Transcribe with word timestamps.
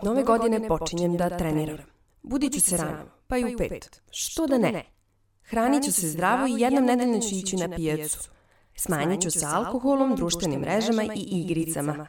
Od 0.00 0.04
nove 0.04 0.22
godine 0.22 0.68
počinjem 0.68 1.16
da 1.16 1.38
treniram. 1.38 1.78
Budit 2.22 2.52
ću 2.52 2.60
se 2.60 2.76
rano, 2.76 3.04
pa 3.26 3.38
i 3.38 3.44
u 3.44 3.58
pet. 3.58 4.02
Što 4.10 4.46
da 4.46 4.58
ne? 4.58 4.84
Hranit 5.42 5.84
ću 5.84 5.92
se 5.92 6.08
zdravo 6.08 6.46
i 6.46 6.60
jednom 6.60 6.84
nedeljno 6.84 7.20
ću 7.20 7.34
ići 7.34 7.56
na 7.56 7.76
pijacu. 7.76 8.18
Smanjit 8.74 9.22
ću 9.22 9.30
se 9.30 9.46
alkoholom, 9.46 10.16
društvenim 10.16 10.60
mrežama 10.60 11.04
i 11.04 11.20
igricama. 11.20 12.06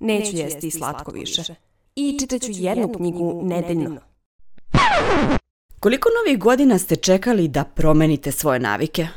Neću 0.00 0.36
jesti 0.36 0.70
slatko 0.70 1.10
više. 1.10 1.54
I 1.96 2.18
čitat 2.18 2.42
ću 2.42 2.50
jednu 2.54 2.92
knjigu 2.96 3.40
nedeljno. 3.44 4.00
Koliko 5.80 6.08
novih 6.18 6.38
godina 6.38 6.78
ste 6.78 6.96
čekali 6.96 7.48
da 7.48 7.64
promenite 7.64 8.32
svoje 8.32 8.60
navike? 8.60 9.08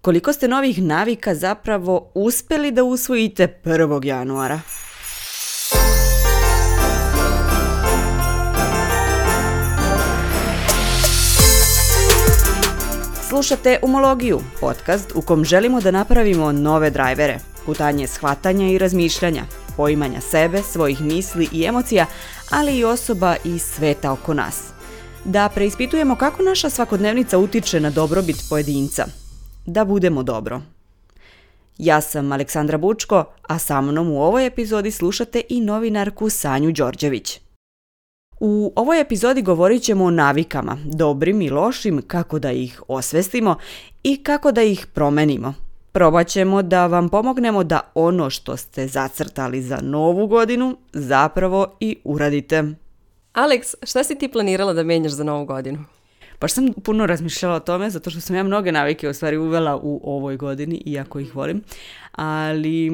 Koliko 0.00 0.32
ste 0.32 0.48
novih 0.48 0.82
navika 0.82 1.34
zapravo 1.34 2.10
uspeli 2.14 2.70
da 2.70 2.84
usvojite 2.84 3.60
1. 3.64 4.04
januara? 4.04 4.60
Slušate 13.34 13.78
Umologiju, 13.82 14.40
podcast 14.60 15.12
u 15.14 15.22
kom 15.22 15.44
želimo 15.44 15.80
da 15.80 15.90
napravimo 15.90 16.52
nove 16.52 16.90
drajvere, 16.90 17.38
putanje 17.66 18.06
shvatanja 18.06 18.68
i 18.68 18.78
razmišljanja, 18.78 19.42
poimanja 19.76 20.20
sebe, 20.20 20.62
svojih 20.62 21.00
misli 21.00 21.48
i 21.52 21.64
emocija, 21.64 22.06
ali 22.50 22.78
i 22.78 22.84
osoba 22.84 23.36
i 23.44 23.58
sveta 23.58 24.12
oko 24.12 24.34
nas. 24.34 24.62
Da 25.24 25.48
preispitujemo 25.48 26.16
kako 26.16 26.42
naša 26.42 26.70
svakodnevnica 26.70 27.38
utiče 27.38 27.80
na 27.80 27.90
dobrobit 27.90 28.36
pojedinca. 28.50 29.06
Da 29.66 29.84
budemo 29.84 30.22
dobro. 30.22 30.60
Ja 31.78 32.00
sam 32.00 32.32
Aleksandra 32.32 32.78
Bučko, 32.78 33.24
a 33.42 33.58
sa 33.58 33.80
mnom 33.80 34.10
u 34.10 34.22
ovoj 34.22 34.46
epizodi 34.46 34.90
slušate 34.90 35.42
i 35.48 35.60
novinarku 35.60 36.30
Sanju 36.30 36.72
Đorđević. 36.72 37.43
U 38.46 38.72
ovoj 38.76 39.00
epizodi 39.00 39.42
govorit 39.42 39.82
ćemo 39.82 40.04
o 40.04 40.10
navikama, 40.10 40.78
dobrim 40.84 41.42
i 41.42 41.50
lošim, 41.50 42.02
kako 42.06 42.38
da 42.38 42.52
ih 42.52 42.82
osvestimo 42.88 43.56
i 44.02 44.22
kako 44.22 44.52
da 44.52 44.62
ih 44.62 44.86
promenimo. 44.86 45.54
Probat 45.92 46.26
ćemo 46.26 46.62
da 46.62 46.86
vam 46.86 47.08
pomognemo 47.08 47.64
da 47.64 47.80
ono 47.94 48.30
što 48.30 48.56
ste 48.56 48.86
zacrtali 48.86 49.62
za 49.62 49.78
novu 49.82 50.26
godinu 50.26 50.76
zapravo 50.92 51.76
i 51.80 51.96
uradite. 52.04 52.64
Alex, 53.34 53.74
šta 53.82 54.04
si 54.04 54.18
ti 54.18 54.28
planirala 54.28 54.72
da 54.72 54.82
menjaš 54.82 55.12
za 55.12 55.24
novu 55.24 55.44
godinu? 55.44 55.84
Baš 56.40 56.52
sam 56.52 56.72
puno 56.84 57.06
razmišljala 57.06 57.56
o 57.56 57.60
tome, 57.60 57.90
zato 57.90 58.10
što 58.10 58.20
sam 58.20 58.36
ja 58.36 58.42
mnoge 58.42 58.72
navike 58.72 59.08
u 59.08 59.14
stvari 59.14 59.36
uvela 59.36 59.76
u 59.82 60.00
ovoj 60.04 60.36
godini, 60.36 60.82
iako 60.86 61.20
ih 61.20 61.36
volim. 61.36 61.62
Ali 62.12 62.90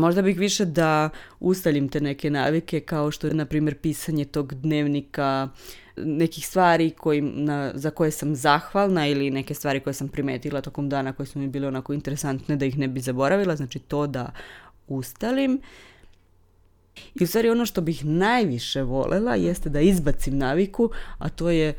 Možda 0.00 0.22
bih 0.22 0.38
više 0.38 0.64
da 0.64 1.10
ustaljim 1.40 1.88
te 1.88 2.00
neke 2.00 2.30
navike 2.30 2.80
kao 2.80 3.10
što 3.10 3.26
je 3.26 3.34
na 3.34 3.44
primjer 3.44 3.78
pisanje 3.78 4.24
tog 4.24 4.54
dnevnika 4.54 5.48
nekih 5.96 6.46
stvari 6.46 6.90
koji, 6.90 7.20
na, 7.20 7.72
za 7.74 7.90
koje 7.90 8.10
sam 8.10 8.34
zahvalna 8.34 9.06
ili 9.06 9.30
neke 9.30 9.54
stvari 9.54 9.80
koje 9.80 9.94
sam 9.94 10.08
primetila 10.08 10.60
tokom 10.60 10.88
dana 10.88 11.12
koje 11.12 11.26
su 11.26 11.38
mi 11.38 11.48
bile 11.48 11.68
onako 11.68 11.92
interesantne 11.92 12.56
da 12.56 12.66
ih 12.66 12.78
ne 12.78 12.88
bi 12.88 13.00
zaboravila, 13.00 13.56
znači 13.56 13.78
to 13.78 14.06
da 14.06 14.32
ustalim. 14.88 15.60
I 17.14 17.24
u 17.24 17.26
stvari 17.26 17.50
ono 17.50 17.66
što 17.66 17.80
bih 17.80 18.04
najviše 18.04 18.82
volela 18.82 19.34
jeste 19.34 19.68
da 19.68 19.80
izbacim 19.80 20.38
naviku, 20.38 20.90
a 21.18 21.28
to 21.28 21.50
je 21.50 21.68
e, 21.68 21.74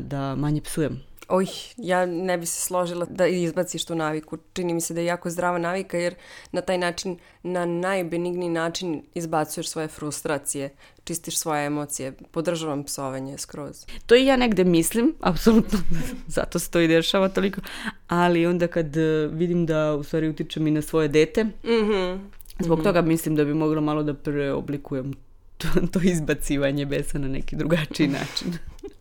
da 0.00 0.34
manje 0.34 0.60
psujem. 0.60 1.07
Oj, 1.28 1.46
ja 1.76 2.06
ne 2.06 2.38
bi 2.38 2.46
se 2.46 2.60
složila 2.60 3.06
da 3.10 3.26
izbaciš 3.26 3.84
tu 3.84 3.94
naviku. 3.94 4.38
Čini 4.52 4.74
mi 4.74 4.80
se 4.80 4.94
da 4.94 5.00
je 5.00 5.06
jako 5.06 5.30
zdrava 5.30 5.58
navika 5.58 5.98
jer 5.98 6.14
na 6.52 6.60
taj 6.60 6.78
način, 6.78 7.18
na 7.42 7.66
najbenigniji 7.66 8.48
način 8.48 9.02
izbacuješ 9.14 9.68
svoje 9.68 9.88
frustracije, 9.88 10.70
čistiš 11.04 11.38
svoje 11.38 11.66
emocije. 11.66 12.12
Podržavam 12.30 12.84
psovanje 12.84 13.38
skroz. 13.38 13.86
To 14.06 14.14
i 14.14 14.26
ja 14.26 14.36
negde 14.36 14.64
mislim, 14.64 15.14
apsolutno, 15.20 15.78
zato 16.26 16.58
se 16.58 16.70
to 16.70 16.80
i 16.80 16.88
dešava 16.88 17.28
toliko, 17.28 17.60
ali 18.06 18.46
onda 18.46 18.66
kad 18.66 18.96
e, 18.96 19.28
vidim 19.32 19.66
da 19.66 19.94
u 19.94 20.02
stvari 20.02 20.28
utičem 20.28 20.66
i 20.66 20.70
na 20.70 20.82
svoje 20.82 21.08
dete, 21.08 21.44
mm 21.44 21.50
-hmm. 21.64 22.18
zbog 22.60 22.78
mm 22.78 22.80
-hmm. 22.80 22.84
toga 22.84 23.02
mislim 23.02 23.36
da 23.36 23.44
bi 23.44 23.54
mogla 23.54 23.80
malo 23.80 24.02
da 24.02 24.14
preoblikujem 24.14 25.12
to, 25.58 25.68
to 25.92 26.00
izbacivanje 26.02 26.86
besa 26.86 27.18
na 27.18 27.28
neki 27.28 27.56
drugačiji 27.56 28.08
način. 28.08 28.52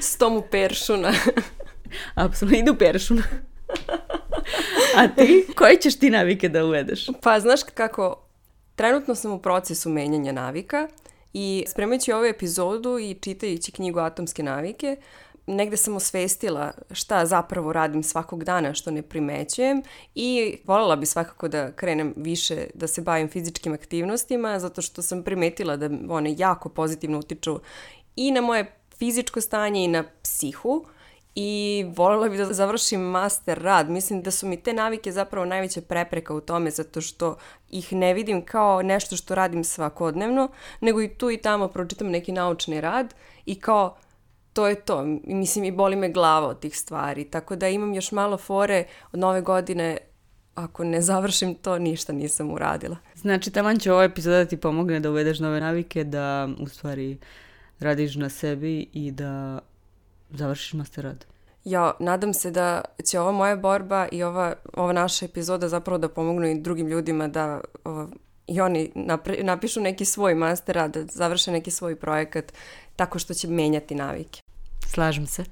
Stomu 0.00 0.42
peršuna. 0.50 1.12
Apsolutno, 2.14 2.58
idu 2.58 2.74
peršuna. 2.78 3.22
A 4.96 5.08
ti? 5.08 5.46
Koje 5.56 5.80
ćeš 5.80 5.98
ti 5.98 6.10
navike 6.10 6.48
da 6.48 6.64
uvedeš? 6.64 7.06
Pa, 7.22 7.40
znaš 7.40 7.60
kako, 7.74 8.26
trenutno 8.74 9.14
sam 9.14 9.32
u 9.32 9.38
procesu 9.38 9.90
menjanja 9.90 10.32
navika 10.32 10.88
i 11.32 11.64
spremajući 11.68 12.12
ovu 12.12 12.24
epizodu 12.24 12.98
i 12.98 13.14
čitajući 13.14 13.72
knjigu 13.72 13.98
Atomske 13.98 14.42
navike, 14.42 14.96
negde 15.46 15.76
sam 15.76 15.96
osvestila 15.96 16.72
šta 16.90 17.26
zapravo 17.26 17.72
radim 17.72 18.02
svakog 18.02 18.44
dana 18.44 18.74
što 18.74 18.90
ne 18.90 19.02
primećujem 19.02 19.82
i 20.14 20.56
voljela 20.64 20.96
bi 20.96 21.06
svakako 21.06 21.48
da 21.48 21.72
krenem 21.72 22.14
više 22.16 22.66
da 22.74 22.86
se 22.86 23.02
bavim 23.02 23.28
fizičkim 23.28 23.72
aktivnostima 23.72 24.58
zato 24.58 24.82
što 24.82 25.02
sam 25.02 25.22
primetila 25.22 25.76
da 25.76 25.90
one 26.08 26.34
jako 26.38 26.68
pozitivno 26.68 27.18
utiču 27.18 27.60
i 28.16 28.30
na 28.30 28.40
moje 28.40 28.76
fizičko 29.04 29.40
stanje 29.40 29.84
i 29.84 29.88
na 29.88 30.04
psihu 30.22 30.84
i 31.34 31.84
voljela 31.96 32.28
bih 32.28 32.38
da 32.38 32.52
završim 32.52 33.00
master 33.00 33.58
rad. 33.62 33.90
Mislim 33.90 34.22
da 34.22 34.30
su 34.30 34.46
mi 34.46 34.56
te 34.56 34.72
navike 34.72 35.12
zapravo 35.12 35.46
najveća 35.46 35.80
prepreka 35.80 36.34
u 36.34 36.40
tome 36.40 36.70
zato 36.70 37.00
što 37.00 37.36
ih 37.70 37.92
ne 37.92 38.14
vidim 38.14 38.44
kao 38.44 38.82
nešto 38.82 39.16
što 39.16 39.34
radim 39.34 39.64
svakodnevno, 39.64 40.48
nego 40.80 41.02
i 41.02 41.08
tu 41.08 41.30
i 41.30 41.36
tamo 41.36 41.68
pročitam 41.68 42.08
neki 42.10 42.32
naučni 42.32 42.80
rad 42.80 43.14
i 43.46 43.54
kao 43.60 43.96
to 44.52 44.66
je 44.66 44.74
to. 44.74 45.04
Mislim 45.24 45.64
i 45.64 45.72
boli 45.72 45.96
me 45.96 46.08
glava 46.08 46.48
od 46.48 46.60
tih 46.60 46.78
stvari. 46.78 47.24
Tako 47.24 47.56
da 47.56 47.68
imam 47.68 47.94
još 47.94 48.12
malo 48.12 48.36
fore 48.36 48.84
od 49.12 49.20
nove 49.20 49.40
godine 49.40 49.98
ako 50.54 50.84
ne 50.84 51.02
završim 51.02 51.54
to, 51.54 51.78
ništa 51.78 52.12
nisam 52.12 52.50
uradila. 52.50 52.96
Znači, 53.14 53.50
taman 53.50 53.78
će 53.78 53.92
ova 53.92 54.04
epizoda 54.04 54.36
da 54.36 54.44
ti 54.44 54.56
pomogne 54.56 55.00
da 55.00 55.10
uvedeš 55.10 55.38
nove 55.38 55.60
navike, 55.60 56.04
da 56.04 56.48
u 56.58 56.68
stvari 56.68 57.18
radiš 57.80 58.14
na 58.14 58.28
sebi 58.28 58.88
i 58.92 59.10
da 59.10 59.60
završiš 60.30 60.72
master 60.72 61.04
rad. 61.04 61.26
Ja, 61.64 61.92
nadam 62.00 62.34
se 62.34 62.50
da 62.50 62.82
će 63.04 63.20
ova 63.20 63.32
moja 63.32 63.56
borba 63.56 64.08
i 64.12 64.22
ova, 64.22 64.54
ova 64.74 64.92
naša 64.92 65.24
epizoda 65.24 65.68
zapravo 65.68 65.98
da 65.98 66.08
pomognu 66.08 66.46
i 66.46 66.60
drugim 66.60 66.88
ljudima 66.88 67.28
da 67.28 67.60
ova, 67.84 68.08
i 68.46 68.60
oni 68.60 68.92
napre, 68.94 69.42
napišu 69.42 69.80
neki 69.80 70.04
svoj 70.04 70.34
master 70.34 70.74
rad, 70.74 70.92
da 70.92 71.06
završe 71.06 71.52
neki 71.52 71.70
svoj 71.70 71.96
projekat 71.96 72.52
tako 72.96 73.18
što 73.18 73.34
će 73.34 73.48
menjati 73.48 73.94
navike. 73.94 74.40
Slažem 74.86 75.26
se. 75.26 75.44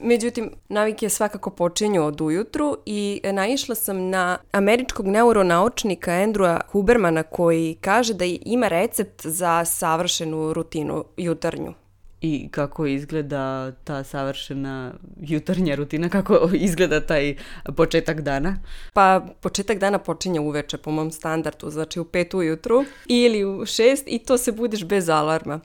Međutim, 0.00 0.50
navike 0.68 1.08
svakako 1.08 1.50
počinju 1.50 2.04
od 2.04 2.20
ujutru 2.20 2.76
i 2.86 3.20
naišla 3.32 3.74
sam 3.74 4.10
na 4.10 4.38
američkog 4.52 5.06
neuronaučnika 5.06 6.10
Andrewa 6.10 6.60
Hubermana 6.70 7.22
koji 7.22 7.76
kaže 7.80 8.14
da 8.14 8.24
ima 8.24 8.68
recept 8.68 9.26
za 9.26 9.64
savršenu 9.64 10.52
rutinu 10.52 11.04
jutarnju. 11.16 11.74
I 12.20 12.48
kako 12.50 12.86
izgleda 12.86 13.72
ta 13.72 14.04
savršena 14.04 14.92
jutarnja 15.20 15.74
rutina, 15.74 16.08
kako 16.08 16.50
izgleda 16.54 17.00
taj 17.00 17.36
početak 17.76 18.20
dana? 18.20 18.56
Pa 18.92 19.26
početak 19.40 19.78
dana 19.78 19.98
počinje 19.98 20.40
uveče 20.40 20.76
po 20.76 20.90
mom 20.90 21.10
standardu, 21.10 21.70
znači 21.70 22.00
u 22.00 22.04
pet 22.04 22.34
ujutru 22.34 22.84
ili 23.06 23.44
u 23.44 23.66
šest 23.66 24.04
i 24.06 24.18
to 24.18 24.38
se 24.38 24.52
budiš 24.52 24.84
bez 24.84 25.08
alarma. 25.08 25.60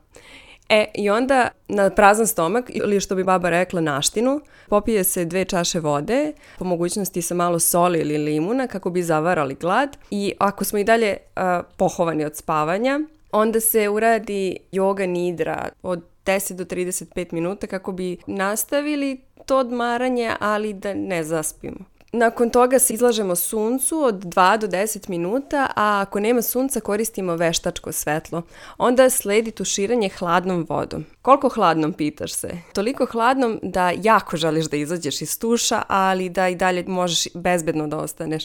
E, 0.70 0.86
i 0.94 1.10
onda 1.10 1.48
na 1.68 1.90
prazan 1.90 2.28
stomak, 2.28 2.72
ili 2.74 3.00
što 3.00 3.16
bi 3.16 3.24
baba 3.24 3.50
rekla 3.50 3.82
naštinu, 3.82 4.42
popije 4.68 5.04
se 5.04 5.26
dve 5.26 5.46
čaše 5.46 5.80
vode, 5.80 6.34
po 6.60 6.66
mogućnosti 6.66 7.22
sa 7.22 7.36
malo 7.36 7.60
soli 7.60 8.00
ili 8.00 8.18
limuna 8.18 8.68
kako 8.68 8.90
bi 8.90 9.04
zavarali 9.04 9.56
glad 9.56 9.98
i 10.12 10.34
ako 10.40 10.64
smo 10.64 10.80
i 10.80 10.84
dalje 10.84 11.18
uh, 11.18 11.66
pohovani 11.78 12.26
od 12.26 12.36
spavanja, 12.36 13.00
onda 13.32 13.60
se 13.60 13.90
uradi 13.90 14.58
yoga 14.72 15.06
nidra 15.06 15.69
od 15.84 16.04
10 16.25 16.54
do 16.54 16.64
35 16.64 17.34
minuta 17.34 17.68
kako 17.68 17.92
bi 17.92 18.18
nastavili 18.28 19.22
to 19.46 19.58
odmaranje, 19.58 20.31
ali 20.40 20.74
da 20.74 20.94
ne 20.94 21.24
zaspimo. 21.24 21.97
Nakon 22.18 22.50
toga 22.50 22.80
se 22.80 22.94
izlažemo 22.94 23.36
suncu 23.36 24.04
od 24.04 24.16
2 24.16 24.58
do 24.58 24.68
10 24.68 25.10
minuta, 25.10 25.68
a 25.75 26.02
ako 26.02 26.19
nema 26.19 26.42
sunca 26.42 26.80
koristimo 26.80 27.36
veštačko 27.36 27.92
svetlo. 27.92 28.42
Onda 28.78 29.10
sledi 29.10 29.52
tuširanje 29.52 30.10
hladnom 30.10 30.66
vodom. 30.69 31.06
Koliko 31.22 31.50
hladnom 31.50 31.94
pitaš 31.94 32.34
se? 32.34 32.50
Toliko 32.74 33.06
hladnom 33.06 33.60
da 33.64 33.92
jako 34.02 34.38
želiš 34.38 34.66
da 34.66 34.78
izađeš 34.78 35.22
iz 35.22 35.40
tuša, 35.40 35.81
ali 35.88 36.30
da 36.30 36.48
i 36.50 36.56
dalje 36.56 36.84
možeš 36.88 37.28
bezbedno 37.34 37.88
da 37.88 37.98
ostaneš. 37.98 38.44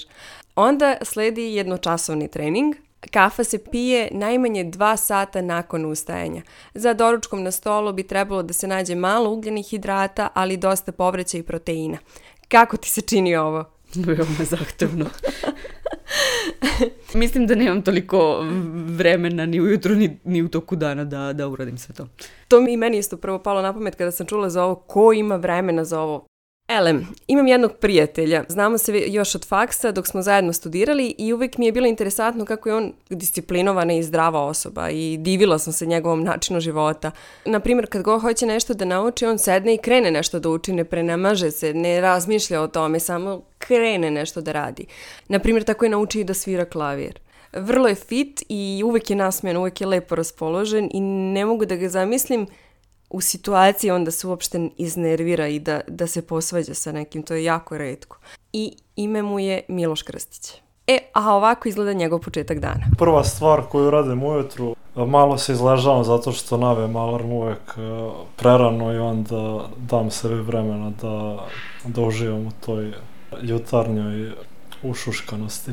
Onda 0.55 0.97
sledi 1.03 1.43
jednočasovni 1.43 2.29
trening, 2.29 2.75
Kafa 3.11 3.45
se 3.45 3.59
pije 3.59 4.09
najmanje 4.13 4.65
2 4.65 4.97
sata 4.97 5.43
nakon 5.43 5.85
ustajanja. 5.85 6.43
Za 6.75 6.95
doručkom 6.95 7.43
na 7.43 7.51
stolu 7.51 7.93
bi 7.93 8.03
trebalo 8.03 8.43
da 8.43 8.53
se 8.53 8.67
nađe 8.67 8.95
malo 8.95 9.31
ugljenih 9.31 9.67
hidrata, 9.67 10.29
ali 10.35 10.57
dosta 10.57 10.93
povreća 10.93 11.39
i 11.39 11.43
proteina. 11.43 11.99
Kako 12.53 12.77
ti 12.77 12.91
se 12.91 13.01
čini 13.01 13.37
ovo? 13.37 13.65
Veoma 14.07 14.45
zahtevno. 14.45 15.07
Mislim 17.15 17.47
da 17.47 17.55
nemam 17.55 17.83
toliko 17.83 18.45
vremena 18.87 19.47
ni 19.47 19.61
ujutru 19.61 19.95
ni, 19.95 20.19
ni 20.25 20.43
u 20.43 20.49
toku 20.49 20.77
dana 20.77 21.05
da, 21.05 21.33
da 21.33 21.49
uradim 21.49 21.79
sve 21.79 21.95
to. 21.95 22.09
To 22.49 22.61
mi 22.61 22.77
meni 22.77 22.99
isto 22.99 23.17
prvo 23.17 23.39
palo 23.39 23.63
na 23.63 23.73
pamet 23.73 23.95
kada 23.95 24.11
sam 24.11 24.27
čula 24.27 24.51
za 24.51 24.65
ovo, 24.65 24.75
ko 24.75 25.13
ima 25.13 25.37
vremena 25.37 25.85
za 25.85 26.01
ovo. 26.01 26.27
Elem, 26.79 27.07
imam 27.27 27.47
jednog 27.47 27.73
prijatelja, 27.81 28.45
znamo 28.49 28.79
se 28.79 29.05
još 29.07 29.35
od 29.35 29.47
faksa 29.47 29.93
dok 29.93 30.07
smo 30.07 30.23
zajedno 30.23 30.53
studirali 30.53 31.15
i 31.19 31.33
uvek 31.33 31.59
mi 31.59 31.67
je 31.67 31.73
bilo 31.73 31.87
interesantno 31.87 32.45
kako 32.45 32.69
je 32.69 32.75
on 32.75 32.93
disciplinovana 33.11 33.93
i 33.93 34.03
zdrava 34.03 34.41
osoba 34.41 34.91
i 34.91 35.17
divila 35.21 35.59
sam 35.59 35.73
se 35.73 35.87
njegovom 35.87 36.25
načinu 36.25 36.61
života. 36.61 37.11
Naprimjer, 37.45 37.87
kad 37.87 38.03
go 38.03 38.19
hoće 38.19 38.47
nešto 38.47 38.75
da 38.75 38.85
nauči, 38.85 39.27
on 39.27 39.39
sedne 39.39 39.75
i 39.75 39.79
krene 39.79 40.11
nešto 40.11 40.39
da 40.39 40.49
uči, 40.49 40.73
ne 40.73 40.85
prenamaže 40.85 41.51
se, 41.51 41.75
ne 41.75 42.01
razmišlja 42.01 42.61
o 42.63 42.69
tome, 42.69 43.01
samo 43.01 43.43
krene 43.59 44.11
nešto 44.11 44.41
da 44.41 44.53
radi. 44.53 44.87
Naprimjer, 45.29 45.65
tako 45.65 45.85
je 45.85 45.91
nauči 45.91 46.21
i 46.21 46.25
da 46.25 46.35
svira 46.35 46.65
klavir. 46.65 47.19
Vrlo 47.53 47.89
je 47.89 47.95
fit 47.95 48.43
i 48.49 48.83
uvek 48.85 49.11
je 49.11 49.17
nasmejan, 49.17 49.57
uvek 49.57 49.81
je 49.81 49.87
lepo 49.87 50.15
raspoložen 50.15 50.91
i 50.93 51.01
ne 51.01 51.45
mogu 51.45 51.67
da 51.67 51.77
ga 51.77 51.89
zamislim 51.89 52.47
u 53.13 53.21
situaciji 53.21 53.91
onda 53.91 54.11
se 54.11 54.27
uopšte 54.27 54.69
iznervira 54.77 55.49
i 55.49 55.59
da, 55.59 55.81
da 55.89 56.07
se 56.07 56.27
posvađa 56.27 56.75
sa 56.75 56.93
nekim, 56.93 57.23
to 57.23 57.35
je 57.35 57.45
jako 57.45 57.79
redko. 57.79 58.17
I 58.53 58.77
ime 58.97 59.23
mu 59.23 59.39
je 59.39 59.63
Miloš 59.69 60.03
Krstić. 60.03 60.53
E, 60.87 60.99
a 61.13 61.35
ovako 61.35 61.69
izgleda 61.69 61.93
njegov 61.93 62.19
početak 62.19 62.59
dana. 62.59 62.87
Prva 62.99 63.25
stvar 63.25 63.63
koju 63.63 63.91
radim 63.91 64.23
ujutru, 64.23 64.77
malo 64.95 65.39
se 65.39 65.53
izležavam 65.53 66.05
zato 66.05 66.33
što 66.33 66.57
navem 66.57 66.97
alarm 66.97 67.33
uvek 67.33 67.59
e, 67.77 67.81
prerano 68.37 68.93
i 68.93 68.99
onda 68.99 69.69
dam 69.77 70.11
sebi 70.11 70.35
vremena 70.35 70.91
da, 71.03 71.47
da 71.85 72.01
uživam 72.01 72.47
u 72.47 72.51
toj 72.67 72.93
jutarnjoj 73.43 74.33
ušuškanosti. 74.83 75.71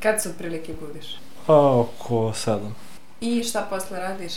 Kad 0.00 0.22
se 0.22 0.28
otprilike 0.28 0.74
budiš? 0.80 1.16
A, 1.46 1.80
oko 1.80 2.32
sedam. 2.34 2.76
I 3.20 3.44
šta 3.44 3.66
posle 3.70 4.00
radiš? 4.00 4.32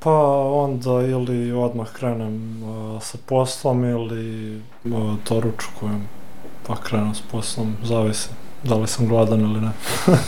Pa 0.00 0.12
onda 0.52 0.90
ili 0.90 1.52
odmah 1.52 1.92
krenem 1.92 2.62
uh, 2.62 3.02
sa 3.02 3.18
poslom 3.26 3.84
ili 3.84 4.56
uh, 4.84 5.14
doručkujem 5.28 6.08
pa 6.66 6.76
krenem 6.76 7.14
s 7.14 7.20
poslom, 7.32 7.76
zavisi 7.82 8.28
da 8.64 8.74
li 8.74 8.86
sam 8.86 9.08
gladan 9.08 9.40
ili 9.40 9.60
ne. 9.60 9.70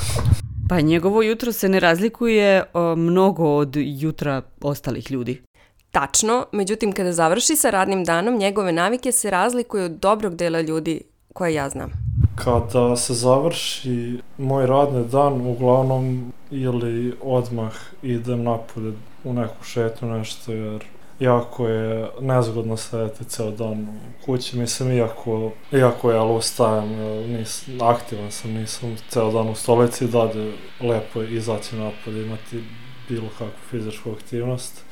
pa 0.68 0.80
njegovo 0.80 1.22
jutro 1.22 1.52
se 1.52 1.68
ne 1.68 1.80
razlikuje 1.80 2.62
uh, 2.62 2.98
mnogo 2.98 3.56
od 3.56 3.76
jutra 3.76 4.42
ostalih 4.60 5.10
ljudi. 5.10 5.42
Tačno, 5.90 6.46
međutim 6.52 6.92
kada 6.92 7.12
završi 7.12 7.56
sa 7.56 7.70
radnim 7.70 8.04
danom, 8.04 8.36
njegove 8.36 8.72
navike 8.72 9.12
se 9.12 9.30
razlikuju 9.30 9.84
od 9.84 9.90
dobrog 9.90 10.36
dela 10.36 10.60
ljudi 10.60 11.02
koje 11.32 11.54
ja 11.54 11.68
znam. 11.68 11.90
Kada 12.34 12.96
se 12.96 13.14
završi 13.14 14.18
moj 14.38 14.66
radni 14.66 15.04
dan, 15.04 15.46
uglavnom 15.46 16.32
ili 16.50 17.14
odmah 17.22 17.72
idem 18.02 18.42
napolje 18.42 18.92
u 19.24 19.32
neku 19.32 19.64
šetnju 19.64 20.08
nešto, 20.08 20.52
jer 20.52 20.84
jako 21.20 21.68
je 21.68 22.10
nezgodno 22.20 22.76
sedeti 22.76 23.24
ceo 23.24 23.50
dan 23.50 23.80
u 23.80 24.24
kući, 24.24 24.58
mislim, 24.58 24.92
iako, 24.92 25.50
iako 25.72 26.10
ja 26.10 26.22
ustajem, 26.22 26.88
nis, 27.32 27.68
aktivan 27.80 28.30
sam, 28.30 28.52
nisam 28.52 28.96
ceo 29.08 29.32
dan 29.32 29.48
u 29.48 29.54
stolici, 29.54 30.08
dalje 30.08 30.52
lepo 30.80 31.22
je 31.22 31.34
izaći 31.36 31.76
napolje, 31.76 32.26
imati 32.26 32.64
bilo 33.08 33.28
kakvu 33.38 33.60
fizičku 33.70 34.10
aktivnost. 34.12 34.84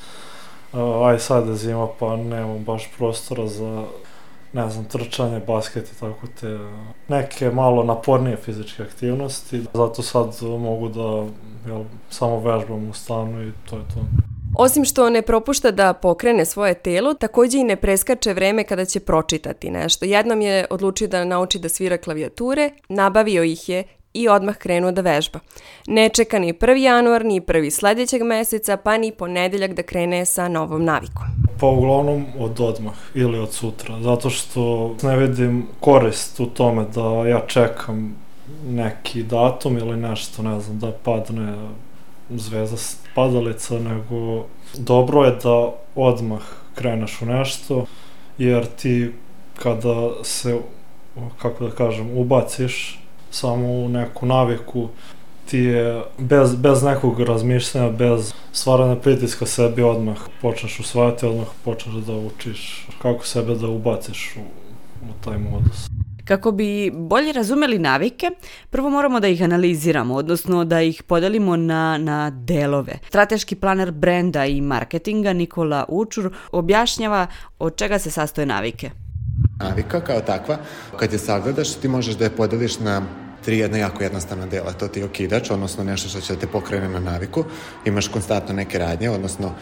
Uh, 0.72 1.06
aj 1.06 1.18
sad 1.18 1.48
je 1.48 1.54
zima, 1.54 1.88
pa 1.98 2.16
nemam 2.16 2.64
baš 2.64 2.88
prostora 2.98 3.46
za 3.46 3.84
ne 4.52 4.70
znam, 4.70 4.84
trčanje, 4.84 5.40
basket 5.46 5.88
i 5.88 6.00
tako 6.00 6.26
te 6.40 6.58
neke 7.08 7.50
malo 7.50 7.84
napornije 7.84 8.36
fizičke 8.36 8.82
aktivnosti. 8.82 9.62
Zato 9.74 10.02
sad 10.02 10.42
mogu 10.42 10.88
da 10.88 11.26
jel, 11.68 11.84
samo 12.10 12.40
vežbam 12.40 12.88
u 12.88 12.92
stanu 12.92 13.48
i 13.48 13.52
to 13.70 13.76
je 13.76 13.82
to. 13.94 14.00
Osim 14.54 14.84
što 14.84 15.10
ne 15.10 15.22
propušta 15.22 15.70
da 15.70 15.92
pokrene 15.92 16.44
svoje 16.44 16.74
telo, 16.74 17.14
takođe 17.14 17.58
i 17.58 17.64
ne 17.64 17.76
preskače 17.76 18.34
vreme 18.34 18.64
kada 18.64 18.84
će 18.84 19.00
pročitati 19.00 19.70
nešto. 19.70 20.04
Jednom 20.04 20.40
je 20.40 20.66
odlučio 20.70 21.08
da 21.08 21.24
nauči 21.24 21.58
da 21.58 21.68
svira 21.68 21.98
klavijature, 21.98 22.70
nabavio 22.88 23.42
ih 23.42 23.68
je 23.68 23.84
i 24.14 24.28
odmah 24.28 24.56
krenuo 24.56 24.92
da 24.92 25.00
vežba. 25.00 25.40
Ne 25.86 26.08
čeka 26.08 26.38
ni 26.38 26.52
1. 26.52 26.76
januar, 26.76 27.24
ni 27.24 27.40
1. 27.40 27.70
sledećeg 27.70 28.22
meseca, 28.22 28.76
pa 28.76 28.98
ni 28.98 29.12
ponedeljak 29.12 29.74
da 29.74 29.82
krene 29.82 30.24
sa 30.24 30.48
novom 30.48 30.84
navikom. 30.84 31.26
Pa 31.60 31.66
uglavnom 31.66 32.26
od 32.38 32.60
odmah 32.60 32.94
ili 33.14 33.38
od 33.38 33.52
sutra, 33.52 34.00
zato 34.02 34.30
što 34.30 34.94
ne 35.02 35.16
vidim 35.16 35.66
korist 35.80 36.40
u 36.40 36.46
tome 36.46 36.86
da 36.94 37.28
ja 37.28 37.40
čekam 37.46 38.27
neki 38.66 39.22
datum 39.22 39.78
ili 39.78 39.96
nešto, 39.96 40.42
ne 40.42 40.60
znam, 40.60 40.78
da 40.78 40.92
padne 41.04 41.54
zvezda 42.30 42.76
padalica, 43.14 43.78
nego 43.78 44.44
dobro 44.78 45.24
je 45.24 45.36
da 45.42 45.72
odmah 45.94 46.42
kreneš 46.74 47.22
u 47.22 47.26
nešto, 47.26 47.86
jer 48.38 48.66
ti 48.66 49.12
kada 49.62 50.10
se, 50.22 50.58
kako 51.38 51.64
da 51.64 51.70
kažem, 51.70 52.18
ubaciš 52.18 53.00
samo 53.30 53.68
u 53.68 53.88
neku 53.88 54.26
naviku, 54.26 54.88
ti 55.50 55.58
je 55.58 56.02
bez, 56.18 56.56
bez 56.56 56.82
nekog 56.82 57.20
razmišljanja, 57.20 57.90
bez 57.90 58.32
stvaranja 58.52 58.96
pritiska 58.96 59.46
sebi 59.46 59.82
odmah 59.82 60.18
počneš 60.42 60.80
usvajati, 60.80 61.26
odmah 61.26 61.46
počneš 61.64 61.94
da 61.94 62.12
učiš 62.12 62.86
kako 63.02 63.26
sebe 63.26 63.54
da 63.54 63.68
ubaciš 63.68 64.36
u, 64.36 64.40
u 65.04 65.24
taj 65.24 65.38
modus. 65.38 65.97
Kako 66.28 66.52
bi 66.52 66.90
bolje 66.94 67.32
razumeli 67.32 67.78
navike, 67.78 68.30
prvo 68.70 68.90
moramo 68.90 69.20
da 69.20 69.28
ih 69.28 69.42
analiziramo, 69.42 70.14
odnosno 70.14 70.64
da 70.64 70.82
ih 70.82 71.02
podelimo 71.02 71.56
na, 71.56 71.98
na 71.98 72.30
delove. 72.30 72.98
Strateški 73.08 73.54
planer 73.54 73.90
brenda 73.90 74.44
i 74.46 74.60
marketinga 74.60 75.32
Nikola 75.32 75.84
Učur 75.88 76.34
objašnjava 76.52 77.26
od 77.58 77.76
čega 77.76 77.98
se 77.98 78.10
sastoje 78.10 78.46
navike. 78.46 78.90
Navika 79.60 80.00
kao 80.00 80.20
takva, 80.20 80.58
kad 80.96 81.12
je 81.12 81.18
sagledaš, 81.18 81.74
ti 81.74 81.88
možeš 81.88 82.14
da 82.14 82.24
je 82.24 82.36
podeliš 82.36 82.78
na 82.78 83.02
tri 83.44 83.58
jedna 83.58 83.78
jako 83.78 84.02
jednostavna 84.02 84.46
dela. 84.46 84.72
To 84.72 84.88
ti 84.88 85.00
je 85.00 85.04
okidač, 85.04 85.50
odnosno 85.50 85.84
nešto 85.84 86.08
što 86.08 86.20
će 86.20 86.34
da 86.34 86.40
te 86.40 86.46
pokrene 86.46 86.88
na 86.88 87.00
naviku. 87.00 87.44
Imaš 87.84 88.08
konstantno 88.08 88.54
neke 88.54 88.78
radnje, 88.78 89.10
odnosno 89.10 89.54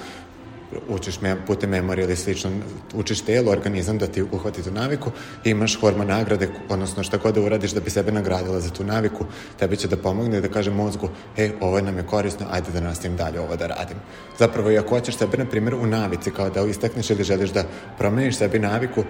učiš 0.89 1.21
me, 1.21 1.37
putem 1.47 1.71
memorije 1.71 2.05
ili 2.05 2.17
slično, 2.17 2.51
učiš 2.95 3.21
telo, 3.21 3.53
organizam 3.53 3.99
da 3.99 4.07
ti 4.07 4.23
uhvati 4.23 4.63
tu 4.63 4.71
naviku 4.71 5.11
i 5.45 5.51
imaš 5.51 5.81
hormon 5.81 6.07
nagrade, 6.07 6.49
odnosno 6.69 7.03
šta 7.03 7.17
god 7.17 7.35
da 7.35 7.41
uradiš 7.41 7.71
da 7.71 7.81
bi 7.81 7.91
sebe 7.91 8.13
nagradila 8.13 8.61
za 8.61 8.71
tu 8.71 8.85
naviku, 8.85 9.25
tebi 9.59 9.77
će 9.77 9.89
da 9.89 9.97
pomogne 9.97 10.41
da 10.41 10.49
kaže 10.49 10.71
mozgu, 10.71 11.09
e, 11.37 11.51
ovo 11.61 11.81
nam 11.81 11.99
je 11.99 12.07
korisno, 12.07 12.47
ajde 12.51 12.71
da 12.73 12.81
nastavim 12.81 13.17
dalje 13.17 13.41
ovo 13.41 13.57
da 13.57 13.67
radim. 13.67 13.97
Zapravo, 14.39 14.71
i 14.71 14.79
ako 14.79 14.89
hoćeš 14.89 15.17
sebe, 15.17 15.37
na 15.37 15.47
primjer, 15.47 15.75
u 15.75 15.87
navici, 15.87 16.31
kao 16.31 16.51
da 16.51 16.67
istakneš 16.67 17.11
ili 17.11 17.25
želiš 17.25 17.51
da 17.51 17.65
promeniš 17.99 18.37
sebi 18.37 18.59
naviku, 18.59 19.05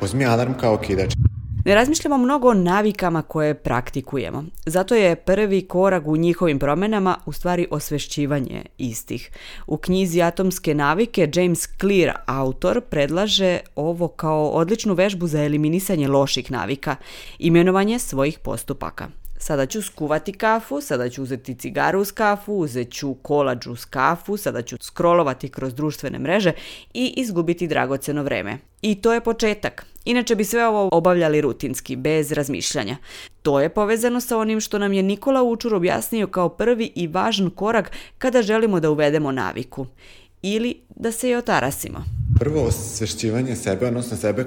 uzmi 0.00 0.26
alarm 0.26 0.52
kao 0.60 0.76
kidač. 0.76 1.29
Ne 1.64 1.74
razmišljamo 1.74 2.18
mnogo 2.18 2.48
o 2.48 2.54
navikama 2.54 3.22
koje 3.22 3.54
praktikujemo. 3.54 4.44
Zato 4.66 4.94
je 4.94 5.16
prvi 5.16 5.62
korak 5.68 6.06
u 6.06 6.16
njihovim 6.16 6.58
promenama 6.58 7.16
u 7.26 7.32
stvari 7.32 7.66
osvešćivanje 7.70 8.62
istih. 8.78 9.30
U 9.66 9.76
knjizi 9.76 10.22
Atomske 10.22 10.74
navike 10.74 11.30
James 11.34 11.68
Clear, 11.80 12.16
autor, 12.26 12.80
predlaže 12.80 13.58
ovo 13.76 14.08
kao 14.08 14.48
odličnu 14.48 14.94
vežbu 14.94 15.26
za 15.26 15.44
eliminisanje 15.44 16.08
loših 16.08 16.50
navika, 16.50 16.96
imenovanje 17.38 17.98
svojih 17.98 18.38
postupaka. 18.38 19.08
Sada 19.38 19.66
ću 19.66 19.82
skuvati 19.82 20.32
kafu, 20.32 20.80
sada 20.80 21.08
ću 21.08 21.22
uzeti 21.22 21.54
cigaru 21.54 22.00
uz 22.00 22.12
kafu, 22.12 22.54
uzet 22.54 22.92
ću 22.92 23.14
kolađu 23.14 23.72
uz 23.72 23.84
kafu, 23.84 24.36
sada 24.36 24.62
ću 24.62 24.76
scrollovati 24.80 25.48
kroz 25.48 25.74
društvene 25.74 26.18
mreže 26.18 26.52
i 26.94 27.14
izgubiti 27.16 27.68
dragoceno 27.68 28.22
vreme. 28.22 28.58
I 28.82 28.94
to 28.94 29.12
je 29.12 29.20
početak. 29.20 29.89
Inače 30.04 30.34
bi 30.34 30.44
sve 30.44 30.66
ovo 30.66 30.88
obavljali 30.92 31.40
rutinski, 31.40 31.96
bez 31.96 32.32
razmišljanja. 32.32 32.96
To 33.42 33.60
je 33.60 33.68
povezano 33.68 34.20
sa 34.20 34.38
onim 34.38 34.60
što 34.60 34.78
nam 34.78 34.92
je 34.92 35.02
Nikola 35.02 35.42
Učur 35.42 35.74
objasnio 35.74 36.26
kao 36.26 36.48
prvi 36.48 36.92
i 36.94 37.06
važan 37.06 37.50
korak 37.50 37.92
kada 38.18 38.42
želimo 38.42 38.80
da 38.80 38.90
uvedemo 38.90 39.32
naviku. 39.32 39.86
Ili 40.42 40.80
da 40.96 41.12
se 41.12 41.30
i 41.30 41.34
otarasimo. 41.34 42.04
Prvo 42.38 42.62
osvešćivanje 42.62 43.56
sebe, 43.56 43.86
odnosno 43.86 44.16
sebe 44.16 44.44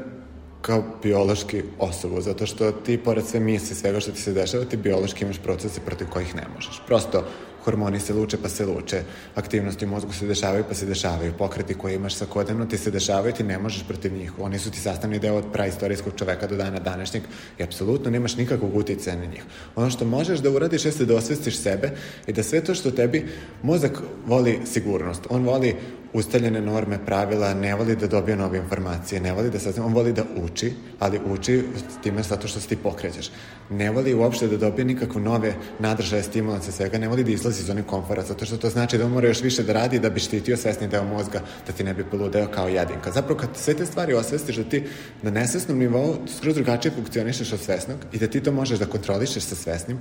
kao 0.61 0.83
biološki 1.03 1.63
osobu, 1.79 2.21
zato 2.21 2.45
što 2.45 2.71
ti, 2.71 2.97
pored 2.97 3.25
sve 3.25 3.39
misli, 3.39 3.75
svega 3.75 3.99
što 3.99 4.11
ti 4.11 4.21
se 4.21 4.33
dešava, 4.33 4.65
ti 4.65 4.77
biološki 4.77 5.23
imaš 5.25 5.37
procese 5.37 5.81
protiv 5.85 6.07
kojih 6.09 6.35
ne 6.35 6.43
možeš. 6.55 6.81
Prosto, 6.87 7.25
hormoni 7.63 7.99
se 7.99 8.13
luče 8.13 8.37
pa 8.41 8.49
se 8.49 8.65
luče, 8.65 9.03
aktivnosti 9.35 9.85
u 9.85 9.87
mozgu 9.87 10.13
se 10.13 10.27
dešavaju 10.27 10.63
pa 10.67 10.73
se 10.73 10.85
dešavaju, 10.85 11.33
pokreti 11.37 11.73
koje 11.73 11.95
imaš 11.95 12.15
svakodnevno 12.15 12.65
ti 12.65 12.77
se 12.77 12.91
dešavaju 12.91 13.33
ti 13.33 13.43
ne 13.43 13.57
možeš 13.59 13.87
protiv 13.87 14.13
njih. 14.13 14.39
Oni 14.39 14.59
su 14.59 14.71
ti 14.71 14.79
sastavni 14.79 15.19
deo 15.19 15.35
od 15.35 15.45
praistorijskog 15.53 16.13
čoveka 16.15 16.47
do 16.47 16.55
dana 16.55 16.79
današnjeg 16.79 17.23
i 17.59 17.63
apsolutno 17.63 18.11
nemaš 18.11 18.35
nikakvog 18.35 18.75
uticaja 18.75 19.15
na 19.15 19.25
njih. 19.25 19.43
Ono 19.75 19.89
što 19.89 20.05
možeš 20.05 20.39
da 20.39 20.49
uradiš 20.49 20.85
jeste 20.85 21.05
da 21.05 21.15
osvestiš 21.15 21.57
sebe 21.57 21.91
i 22.27 22.33
da 22.33 22.43
sve 22.43 22.63
to 22.63 22.75
što 22.75 22.91
tebi 22.91 23.25
mozak 23.63 24.01
voli 24.25 24.59
sigurnost, 24.65 25.27
on 25.29 25.45
voli 25.45 25.75
ustaljene 26.13 26.61
norme, 26.61 26.99
pravila, 27.05 27.53
ne 27.53 27.75
voli 27.75 27.95
da 27.95 28.07
dobije 28.07 28.37
nove 28.37 28.57
informacije, 28.57 29.21
ne 29.21 29.33
voli 29.33 29.49
da 29.49 29.59
sazna, 29.59 29.85
on 29.85 29.93
voli 29.93 30.13
da 30.13 30.23
uči, 30.43 30.73
ali 30.99 31.19
uči 31.25 31.63
time 32.03 32.23
zato 32.23 32.47
što 32.47 32.59
se 32.59 32.67
ti 32.67 32.75
pokrećeš. 32.75 33.31
Ne 33.69 33.91
voli 33.91 34.13
uopšte 34.13 34.47
da 34.47 34.57
dobije 34.57 34.85
nikakve 34.85 35.21
nove 35.21 35.53
nadržaje, 35.79 36.23
stimulance, 36.23 36.71
svega, 36.71 36.97
ne 36.97 37.07
voli 37.07 37.23
da 37.23 37.31
izlazi 37.31 37.61
iz 37.61 37.69
onih 37.69 37.85
komfora, 37.85 38.23
zato 38.23 38.45
što 38.45 38.57
to 38.57 38.69
znači 38.69 38.97
da 38.97 39.05
on 39.05 39.11
mora 39.11 39.27
još 39.27 39.41
više 39.41 39.63
da 39.63 39.73
radi 39.73 39.99
da 39.99 40.09
bi 40.09 40.19
štitio 40.19 40.57
svesni 40.57 40.87
deo 40.87 41.03
mozga, 41.03 41.41
da 41.67 41.73
ti 41.73 41.83
ne 41.83 41.93
bi 41.93 42.03
poludeo 42.03 42.47
kao 42.47 42.67
jedinka. 42.67 43.11
Zapravo 43.11 43.39
kad 43.39 43.49
sve 43.55 43.73
te 43.73 43.85
stvari 43.85 44.13
osvestiš 44.13 44.55
da 44.55 44.63
ti 44.63 44.83
na 45.21 45.31
nesvesnom 45.31 45.77
nivou 45.77 46.15
skroz 46.37 46.55
drugačije 46.55 46.91
funkcionišeš 46.95 47.53
od 47.53 47.59
svesnog 47.59 47.97
i 48.11 48.17
da 48.17 48.27
ti 48.27 48.41
to 48.41 48.51
možeš 48.51 48.79
da 48.79 48.85
kontrolišeš 48.85 49.43
sa 49.43 49.55
svesnim, 49.55 49.99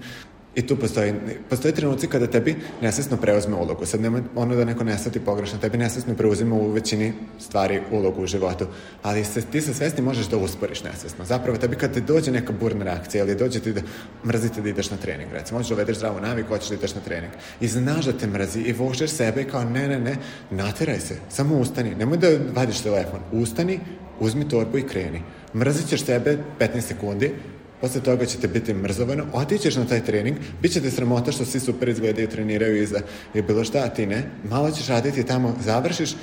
I 0.55 0.67
tu 0.67 0.77
postoji, 0.77 1.15
postoji 1.51 1.75
trenuci 1.75 2.07
kada 2.07 2.27
tebi 2.27 2.57
nesvesno 2.83 3.17
preuzme 3.17 3.57
ulogu. 3.57 3.87
Sad 3.87 4.01
nema 4.01 4.21
ono 4.35 4.55
da 4.55 4.65
neko 4.65 4.85
nesvati 4.85 5.21
pogrešno, 5.21 5.59
tebi 5.59 5.79
nesvesno 5.79 6.15
preuzima 6.15 6.55
u 6.55 6.71
većini 6.71 7.13
stvari 7.39 7.81
ulogu 7.91 8.23
u 8.23 8.27
životu, 8.27 8.67
ali 9.03 9.25
se, 9.25 9.43
ti 9.43 9.61
sa 9.61 9.75
svesni 9.75 10.03
možeš 10.03 10.27
da 10.29 10.37
usporiš 10.37 10.85
nesvesno. 10.85 11.25
Zapravo 11.25 11.59
tebi 11.59 11.77
kad 11.77 11.95
te 11.95 12.01
dođe 12.01 12.31
neka 12.31 12.53
burna 12.61 12.85
reakcija 12.85 13.25
ili 13.25 13.35
dođe 13.35 13.61
ti 13.61 13.73
da 13.73 13.81
mrzite 14.27 14.61
da 14.61 14.69
ideš 14.69 14.91
na 14.91 14.97
trening, 14.97 15.33
recimo, 15.33 15.59
hoćeš 15.59 15.69
da 15.69 15.75
uvedeš 15.75 15.97
zdravu 15.97 16.21
naviku, 16.21 16.49
hoćeš 16.49 16.69
da 16.69 16.75
ideš 16.75 16.95
na 16.95 17.01
trening 17.01 17.33
i 17.61 17.69
znaš 17.69 18.05
da 18.05 18.13
te 18.13 18.27
mrzi 18.27 18.61
i 18.61 18.73
vučeš 18.73 19.11
sebe 19.11 19.43
i 19.43 19.49
kao 19.49 19.65
ne, 19.65 19.89
ne, 19.89 20.01
ne, 20.01 20.17
nateraj 20.51 21.01
se, 21.01 21.17
samo 21.29 21.59
ustani, 21.59 21.95
nemoj 21.95 22.19
da 22.19 22.29
vadiš 22.55 22.81
telefon, 22.81 23.21
ustani, 23.33 23.81
uzmi 24.21 24.49
torbu 24.49 24.79
i 24.79 24.87
kreni. 24.87 25.23
Mrzit 25.55 25.89
ćeš 25.89 26.05
sebe 26.05 26.39
15 26.59 26.81
sekundi, 26.81 27.35
posle 27.83 28.01
toga 28.01 28.27
ćete 28.27 28.49
biti 28.49 28.75
mrzovano, 28.75 29.25
otićeš 29.33 29.77
na 29.77 29.85
taj 29.85 30.05
trening, 30.05 30.37
bit 30.61 30.73
će 30.73 30.81
te 30.81 30.91
sramota 30.91 31.33
što 31.33 31.45
svi 31.45 31.61
super 31.61 31.89
izgledaju, 31.89 32.29
treniraju 32.29 32.83
iza. 32.83 33.01
I 33.35 33.43
bilo 33.43 33.65
šta, 33.65 33.79
a 33.79 33.89
ti 33.89 34.07
ne, 34.07 34.23
malo 34.51 34.71
ćeš 34.71 34.87
raditi 34.87 35.27
tamo, 35.27 35.57
završiš, 35.65 36.15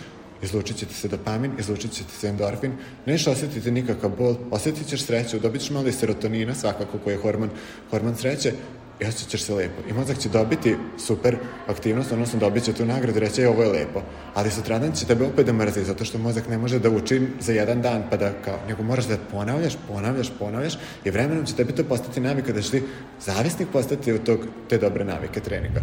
izlučit 0.43 0.77
će 0.77 0.85
ti 0.85 0.93
se 0.93 1.07
dopamin, 1.07 1.51
izlučit 1.59 1.91
će 1.91 2.03
ti 2.03 2.15
se 2.19 2.27
endorfin, 2.27 2.71
neš 3.05 3.27
osetiti 3.27 3.71
nikakav 3.71 4.11
bol, 4.17 4.35
osetit 4.51 4.87
ćeš 4.87 5.03
sreću, 5.05 5.39
dobit 5.39 5.61
ćeš 5.61 5.69
malo 5.69 5.87
i 5.87 5.91
serotonina, 5.91 6.55
svakako 6.55 6.97
koji 6.97 7.13
je 7.13 7.21
hormon, 7.21 7.49
hormon 7.91 8.15
sreće, 8.15 8.53
i 8.99 9.05
osjećaš 9.05 9.41
se 9.41 9.53
lepo. 9.53 9.81
I 9.89 9.93
mozak 9.93 10.17
će 10.17 10.29
dobiti 10.29 10.75
super 10.97 11.37
aktivnost, 11.67 12.11
odnosno 12.11 12.39
dobit 12.39 12.63
će 12.63 12.73
tu 12.73 12.85
nagradu 12.85 13.17
i 13.17 13.19
reći, 13.19 13.45
ovo 13.45 13.63
je 13.63 13.69
lepo. 13.69 14.01
Ali 14.33 14.51
sutradan 14.51 14.91
će 14.91 15.05
tebe 15.05 15.25
opet 15.25 15.45
da 15.45 15.53
mrzi, 15.53 15.83
zato 15.83 16.05
što 16.05 16.17
mozak 16.17 16.47
ne 16.47 16.57
može 16.57 16.79
da 16.79 16.89
uči 16.89 17.27
za 17.39 17.53
jedan 17.53 17.81
dan, 17.81 18.03
pa 18.09 18.17
da 18.17 18.31
kao, 18.45 18.57
nego 18.67 18.83
moraš 18.83 19.05
da 19.05 19.17
ponavljaš, 19.31 19.73
ponavljaš, 19.87 20.31
ponavljaš 20.39 20.73
i 21.05 21.09
vremenom 21.09 21.45
će 21.45 21.55
tebi 21.55 21.75
to 21.75 21.83
postati 21.83 22.19
navika 22.19 22.53
da 22.53 22.61
će 22.61 22.71
ti 22.71 22.83
zavisnik 23.19 23.67
postati 23.73 24.11
od 24.11 24.23
tog, 24.23 24.39
te 24.69 24.77
dobre 24.77 25.05
navike 25.05 25.39
treninga. 25.39 25.81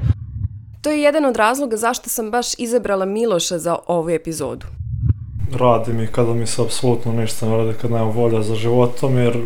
To 0.83 0.91
je 0.91 1.03
jedan 1.03 1.25
od 1.25 1.37
razloga 1.37 1.77
zašto 1.77 2.09
sam 2.09 2.31
baš 2.31 2.47
izabrala 2.59 3.05
Miloša 3.05 3.59
za 3.59 3.77
ovu 3.87 4.11
epizodu. 4.11 4.67
Radi 5.53 5.93
mi 5.93 6.07
kada 6.07 6.35
mi 6.35 6.47
se 6.47 6.63
apsolutno 6.63 7.13
ništa 7.13 7.47
ne 7.47 7.57
radi, 7.57 7.79
kad 7.83 7.91
nema 7.91 8.11
volja 8.11 8.43
za 8.43 8.55
životom, 8.55 9.19
jer 9.19 9.37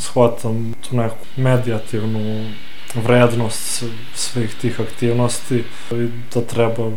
shvatam 0.00 0.74
tu 0.88 0.96
neku 0.96 1.16
medijativnu 1.36 2.20
vrednost 2.94 3.84
svih 4.14 4.54
tih 4.60 4.80
aktivnosti 4.80 5.64
i 5.92 6.08
da 6.34 6.40
treba 6.40 6.90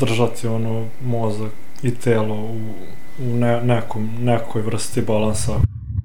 držati 0.00 0.46
ono 0.46 0.86
mozak 1.04 1.50
i 1.82 1.94
telo 1.94 2.34
u, 2.34 2.58
u 3.18 3.34
ne, 3.34 3.62
nekom, 3.62 4.10
nekoj 4.20 4.62
vrsti 4.62 5.02
balansa. 5.02 5.52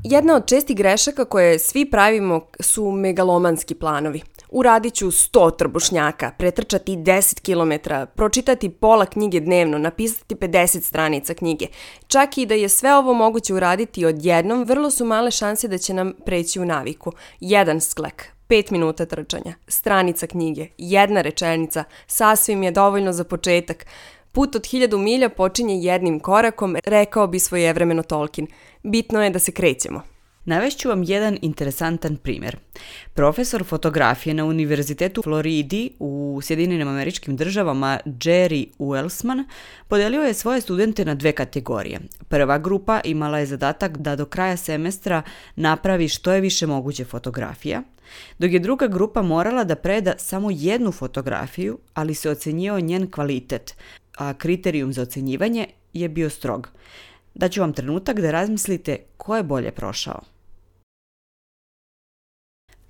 Jedna 0.03 0.35
od 0.35 0.47
čestih 0.47 0.77
grešaka 0.77 1.25
koje 1.25 1.59
svi 1.59 1.91
pravimo 1.91 2.41
su 2.59 2.91
megalomanski 2.91 3.75
planovi. 3.75 4.21
Uradit 4.49 4.93
ću 4.93 5.07
100 5.07 5.57
trbušnjaka, 5.57 6.31
pretrčati 6.37 6.95
10 6.95 7.41
km, 7.41 7.93
pročitati 8.15 8.69
pola 8.69 9.05
knjige 9.05 9.39
dnevno, 9.39 9.77
napisati 9.77 10.35
50 10.35 10.81
stranica 10.81 11.33
knjige. 11.33 11.67
Čak 12.07 12.37
i 12.37 12.45
da 12.45 12.53
je 12.53 12.69
sve 12.69 12.95
ovo 12.95 13.13
moguće 13.13 13.53
uraditi 13.53 14.05
odjednom, 14.05 14.63
vrlo 14.63 14.91
su 14.91 15.05
male 15.05 15.31
šanse 15.31 15.67
da 15.67 15.77
će 15.77 15.93
nam 15.93 16.13
preći 16.25 16.59
u 16.59 16.65
naviku. 16.65 17.11
Jedan 17.39 17.81
sklek, 17.81 18.33
5 18.47 18.71
minuta 18.71 19.05
trčanja, 19.05 19.53
stranica 19.67 20.27
knjige, 20.27 20.67
jedna 20.77 21.21
rečenica, 21.21 21.83
sasvim 22.07 22.63
je 22.63 22.71
dovoljno 22.71 23.13
za 23.13 23.23
početak. 23.23 23.85
Put 24.31 24.55
od 24.55 24.67
hiljadu 24.67 24.97
milja 24.97 25.29
počinje 25.29 25.75
jednim 25.75 26.19
korakom, 26.19 26.77
rekao 26.85 27.27
bi 27.27 27.39
svojevremeno 27.39 28.03
Tolkien. 28.03 28.47
Bitno 28.83 29.23
je 29.23 29.29
da 29.29 29.39
se 29.39 29.51
krećemo. 29.51 30.12
Navešću 30.45 30.89
vam 30.89 31.03
jedan 31.03 31.37
interesantan 31.41 32.15
primjer. 32.15 32.57
Profesor 33.13 33.63
fotografije 33.63 34.33
na 34.33 34.45
Univerzitetu 34.45 35.21
Floridi 35.21 35.91
u 35.99 36.39
Sjedinjenim 36.43 36.87
američkim 36.87 37.35
državama 37.35 37.99
Jerry 38.05 38.67
Wellsman 38.79 39.43
podelio 39.87 40.21
je 40.21 40.33
svoje 40.33 40.61
studente 40.61 41.05
na 41.05 41.15
dve 41.15 41.31
kategorije. 41.31 41.99
Prva 42.27 42.57
grupa 42.57 43.01
imala 43.03 43.39
je 43.39 43.45
zadatak 43.45 43.97
da 43.97 44.15
do 44.15 44.25
kraja 44.25 44.57
semestra 44.57 45.21
napravi 45.55 46.07
što 46.07 46.33
je 46.33 46.41
više 46.41 46.67
moguće 46.67 47.05
fotografija, 47.05 47.83
dok 48.39 48.51
je 48.51 48.59
druga 48.59 48.87
grupa 48.87 49.21
morala 49.21 49.63
da 49.63 49.75
preda 49.75 50.13
samo 50.17 50.49
jednu 50.51 50.91
fotografiju, 50.91 51.79
ali 51.93 52.15
se 52.15 52.29
ocenjio 52.29 52.79
njen 52.79 53.11
kvalitet, 53.11 53.75
a 54.17 54.33
kriterijum 54.33 54.93
za 54.93 55.01
ocenjivanje 55.01 55.67
je 55.93 56.09
bio 56.09 56.29
strog. 56.29 56.69
Daću 57.35 57.61
vam 57.61 57.73
trenutak 57.73 58.19
da 58.19 58.31
razmislite 58.31 58.97
ko 59.17 59.37
je 59.37 59.43
bolje 59.43 59.71
prošao. 59.71 60.32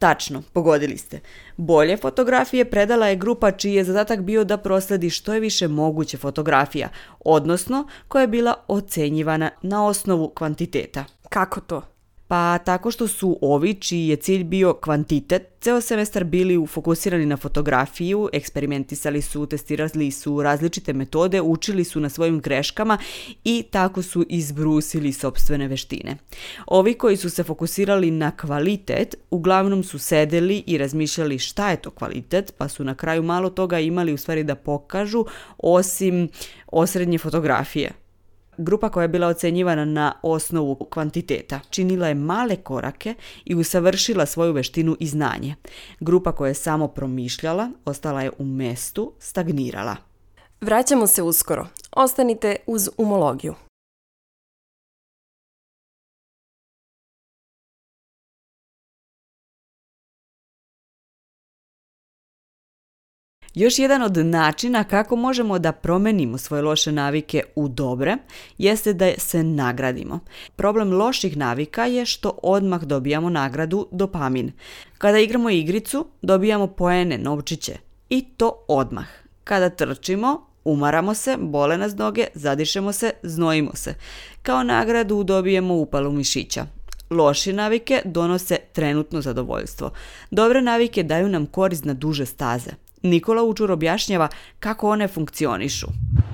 Tačno, 0.03 0.43
pogodili 0.53 0.98
ste. 0.98 1.19
Bolje 1.57 1.98
fotografije 1.98 2.65
predala 2.69 3.07
je 3.07 3.15
grupa 3.15 3.51
čiji 3.51 3.74
je 3.74 3.83
zadatak 3.83 4.22
bio 4.22 4.43
da 4.43 4.57
prosledi 4.57 5.10
što 5.10 5.33
je 5.33 5.39
više 5.39 5.67
moguće 5.67 6.17
fotografija, 6.17 6.89
odnosno 7.19 7.88
koja 8.07 8.22
je 8.22 8.27
bila 8.27 8.53
ocenjivana 8.67 9.50
na 9.62 9.86
osnovu 9.88 10.29
kvantiteta. 10.29 11.05
Kako 11.29 11.62
to? 11.62 11.92
Pa 12.33 12.57
tako 12.57 12.91
što 12.91 13.07
su 13.07 13.37
ovi, 13.41 13.73
čiji 13.73 14.07
je 14.07 14.15
cilj 14.15 14.43
bio 14.43 14.73
kvantitet, 14.73 15.47
ceo 15.61 15.81
semestar 15.81 16.23
bili 16.23 16.67
fokusirani 16.67 17.25
na 17.25 17.37
fotografiju, 17.37 18.29
eksperimentisali 18.33 19.21
su, 19.21 19.45
testirali 19.45 20.11
su 20.11 20.41
različite 20.43 20.93
metode, 20.93 21.41
učili 21.41 21.83
su 21.83 21.99
na 21.99 22.09
svojim 22.09 22.39
greškama 22.39 22.97
i 23.43 23.63
tako 23.71 24.01
su 24.01 24.25
izbrusili 24.29 25.13
sobstvene 25.13 25.67
veštine. 25.67 26.17
Ovi 26.67 26.93
koji 26.93 27.17
su 27.17 27.29
se 27.29 27.43
fokusirali 27.43 28.11
na 28.11 28.31
kvalitet, 28.31 29.15
uglavnom 29.29 29.83
su 29.83 29.99
sedeli 29.99 30.63
i 30.67 30.77
razmišljali 30.77 31.39
šta 31.39 31.69
je 31.69 31.81
to 31.81 31.91
kvalitet, 31.91 32.53
pa 32.57 32.67
su 32.67 32.83
na 32.83 32.95
kraju 32.95 33.23
malo 33.23 33.49
toga 33.49 33.79
imali 33.79 34.13
u 34.13 34.17
stvari 34.17 34.43
da 34.43 34.55
pokažu, 34.55 35.25
osim 35.57 36.29
osrednje 36.67 37.17
fotografije. 37.17 38.02
Grupa 38.57 38.89
koja 38.89 39.01
je 39.01 39.07
bila 39.07 39.27
ocenjivana 39.27 39.86
na 39.86 40.13
osnovu 40.22 40.75
kvantiteta 40.89 41.60
činila 41.69 42.07
je 42.07 42.15
male 42.15 42.55
korake 42.55 43.15
i 43.45 43.55
usavršila 43.55 44.25
svoju 44.25 44.53
veštinu 44.53 44.98
i 45.00 45.07
znanje. 45.07 45.55
Grupa 46.00 46.31
koja 46.31 46.48
je 46.48 46.53
samo 46.53 46.88
promišljala 46.88 47.72
ostala 47.86 48.22
je 48.22 48.31
u 48.38 48.45
mestu, 48.45 49.13
stagnirala. 49.19 49.95
Vraćamo 50.62 51.07
se 51.07 51.22
uskoro. 51.24 51.67
Ostanite 51.91 52.55
uz 52.67 52.89
umologiju. 52.98 53.55
Još 63.53 63.79
jedan 63.79 64.01
od 64.01 64.17
načina 64.17 64.83
kako 64.83 65.15
možemo 65.15 65.60
da 65.60 65.72
promenimo 65.72 66.38
svoje 66.38 66.63
loše 66.63 66.91
navike 66.91 67.43
u 67.55 67.67
dobre 67.67 68.17
jeste 68.57 68.93
da 68.93 69.12
se 69.17 69.43
nagradimo. 69.43 70.19
Problem 70.55 70.93
loših 70.93 71.38
navika 71.38 71.86
je 71.86 72.05
što 72.05 72.39
odmah 72.43 72.83
dobijamo 72.83 73.29
nagradu 73.29 73.88
dopamin. 73.91 74.51
Kada 74.98 75.19
igramo 75.19 75.50
igricu, 75.50 76.07
dobijamo 76.22 76.67
poene, 76.67 77.17
novčiće. 77.17 77.74
I 78.10 78.22
to 78.38 78.65
odmah. 78.67 79.07
Kada 79.43 79.69
trčimo, 79.69 80.48
umaramo 80.65 81.13
se, 81.13 81.38
bole 81.39 81.77
nas 81.77 81.95
noge, 81.95 82.25
zadišemo 82.33 82.91
se, 82.91 83.12
znojimo 83.24 83.72
se. 83.74 83.95
Kao 84.41 84.63
nagradu 84.63 85.24
dobijemo 85.24 85.75
upalu 85.75 86.12
mišića. 86.12 86.65
Loše 87.10 87.53
navike 87.53 88.01
donose 88.05 88.57
trenutno 88.74 89.22
zadovoljstvo. 89.22 89.91
Dobre 90.31 90.62
navike 90.62 91.03
daju 91.03 91.29
nam 91.29 91.45
korist 91.45 91.86
na 91.86 91.93
duže 91.93 92.25
staze. 92.25 92.72
Nikola 93.03 93.43
Učur 93.43 93.72
objašnjava 93.72 94.27
kako 94.60 94.89
one 94.89 95.07
funkcionišu. 95.07 95.88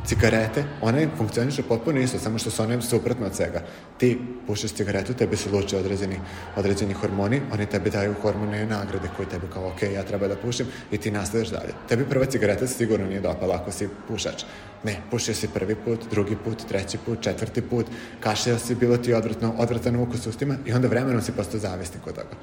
Cigarete, 0.05 0.63
one 0.81 1.07
funkcionišu 1.17 1.63
potpuno 1.63 1.99
isto, 1.99 2.19
samo 2.19 2.37
što 2.37 2.49
su 2.49 2.63
one 2.63 2.81
suprotno 2.81 3.25
od 3.25 3.35
svega. 3.35 3.61
Ti 3.97 4.19
pušiš 4.47 4.71
cigaretu, 4.71 5.13
tebi 5.13 5.37
se 5.37 5.49
luče 5.51 5.77
određeni, 5.77 6.19
određeni 6.55 6.93
hormoni, 6.93 7.41
oni 7.53 7.65
tebi 7.65 7.89
daju 7.89 8.13
hormone 8.21 8.65
nagrade 8.65 9.09
koje 9.17 9.29
tebi 9.29 9.47
kao, 9.53 9.67
ok, 9.67 9.81
ja 9.81 10.03
treba 10.03 10.27
da 10.27 10.35
pušim 10.35 10.67
i 10.91 10.97
ti 10.97 11.11
nastavljaš 11.11 11.49
dalje. 11.49 11.73
Tebi 11.87 12.05
prva 12.05 12.25
cigareta 12.25 12.67
sigurno 12.67 13.05
nije 13.05 13.21
dopala 13.21 13.55
ako 13.55 13.71
si 13.71 13.89
pušač. 14.07 14.43
Ne, 14.83 15.01
pušio 15.11 15.35
si 15.35 15.47
prvi 15.47 15.75
put, 15.75 15.99
drugi 16.11 16.35
put, 16.43 16.67
treći 16.67 16.97
put, 17.05 17.21
četvrti 17.21 17.61
put, 17.61 17.85
kašljao 18.19 18.59
si, 18.59 18.75
bilo 18.75 18.97
ti 18.97 19.13
odvratno, 19.13 19.53
odvratan 19.57 19.95
ukus 19.95 20.27
ustima 20.27 20.55
i 20.65 20.73
onda 20.73 20.87
vremenom 20.87 21.21
si 21.21 21.31
postao 21.31 21.59
zavisnik 21.59 22.07
od 22.07 22.15
toga. 22.15 22.35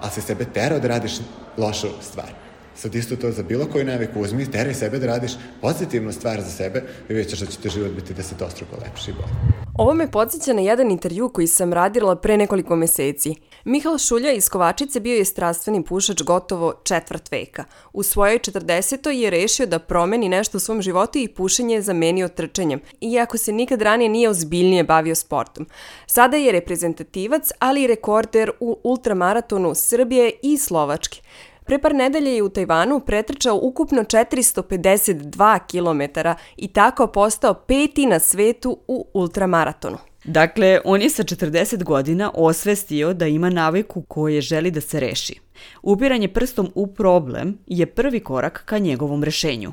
Ali 0.00 0.10
si 0.10 0.20
sebe 0.20 0.44
terao 0.44 0.78
da 0.78 0.88
radiš 0.88 1.12
lošu 1.56 1.88
stvar 2.00 2.49
Sad 2.80 2.94
isto 2.94 3.16
to 3.16 3.30
za 3.32 3.42
bilo 3.42 3.66
koju 3.66 3.84
naviku 3.84 4.20
uzmi, 4.20 4.50
teraj 4.50 4.74
sebe 4.74 4.98
da 4.98 5.06
radiš 5.06 5.32
pozitivnu 5.60 6.12
stvar 6.12 6.40
za 6.40 6.50
sebe 6.50 6.82
i 7.08 7.14
vidjet 7.14 7.30
ćeš 7.30 7.38
da 7.38 7.46
će 7.46 7.58
ti 7.58 7.68
život 7.68 7.92
biti 7.92 8.14
desetostruko 8.14 8.76
lepši 8.84 9.10
i 9.10 9.14
bolji. 9.14 9.60
Ovo 9.74 9.94
me 9.94 10.10
podsjeća 10.10 10.52
na 10.52 10.60
jedan 10.60 10.90
intervju 10.90 11.28
koji 11.28 11.46
sam 11.46 11.72
radila 11.72 12.16
pre 12.16 12.36
nekoliko 12.36 12.76
meseci. 12.76 13.34
Mihal 13.64 13.98
Šulja 13.98 14.32
iz 14.32 14.48
Kovačice 14.48 15.00
bio 15.00 15.16
je 15.16 15.24
strastveni 15.24 15.84
pušač 15.84 16.22
gotovo 16.22 16.72
četvrt 16.84 17.30
veka. 17.32 17.64
U 17.92 18.02
svojoj 18.02 18.38
40. 18.38 19.08
je 19.08 19.30
rešio 19.30 19.66
da 19.66 19.78
promeni 19.78 20.28
nešto 20.28 20.56
u 20.56 20.60
svom 20.60 20.82
životu 20.82 21.18
i 21.18 21.28
pušenje 21.28 21.74
je 21.74 21.82
zamenio 21.82 22.28
trčanjem, 22.28 22.80
iako 23.00 23.38
se 23.38 23.52
nikad 23.52 23.82
ranije 23.82 24.08
nije 24.08 24.28
ozbiljnije 24.28 24.84
bavio 24.84 25.14
sportom. 25.14 25.66
Sada 26.06 26.36
je 26.36 26.52
reprezentativac, 26.52 27.50
ali 27.58 27.82
i 27.82 27.86
rekorder 27.86 28.50
u 28.60 28.78
ultramaratonu 28.84 29.74
Srbije 29.74 30.32
i 30.42 30.58
Slovačke. 30.58 31.20
Pre 31.64 31.78
par 31.78 31.94
nedelja 31.94 32.30
je 32.30 32.42
u 32.42 32.48
Tajvanu 32.48 33.00
pretrčao 33.00 33.58
ukupno 33.62 34.02
452 34.02 35.58
km 35.70 36.28
i 36.56 36.68
tako 36.68 37.06
postao 37.06 37.54
peti 37.54 38.06
na 38.06 38.18
svetu 38.18 38.78
u 38.88 39.06
ultramaratonu. 39.14 39.98
Dakle, 40.24 40.80
on 40.84 41.02
je 41.02 41.10
sa 41.10 41.22
40 41.22 41.84
godina 41.84 42.30
osvestio 42.34 43.14
da 43.14 43.26
ima 43.26 43.50
naviku 43.50 44.02
koje 44.02 44.40
želi 44.40 44.70
da 44.70 44.80
se 44.80 45.00
reši. 45.00 45.40
Upiranje 45.82 46.28
prstom 46.28 46.70
u 46.74 46.86
problem 46.86 47.58
je 47.66 47.86
prvi 47.86 48.20
korak 48.20 48.62
ka 48.64 48.78
njegovom 48.78 49.24
rešenju. 49.24 49.72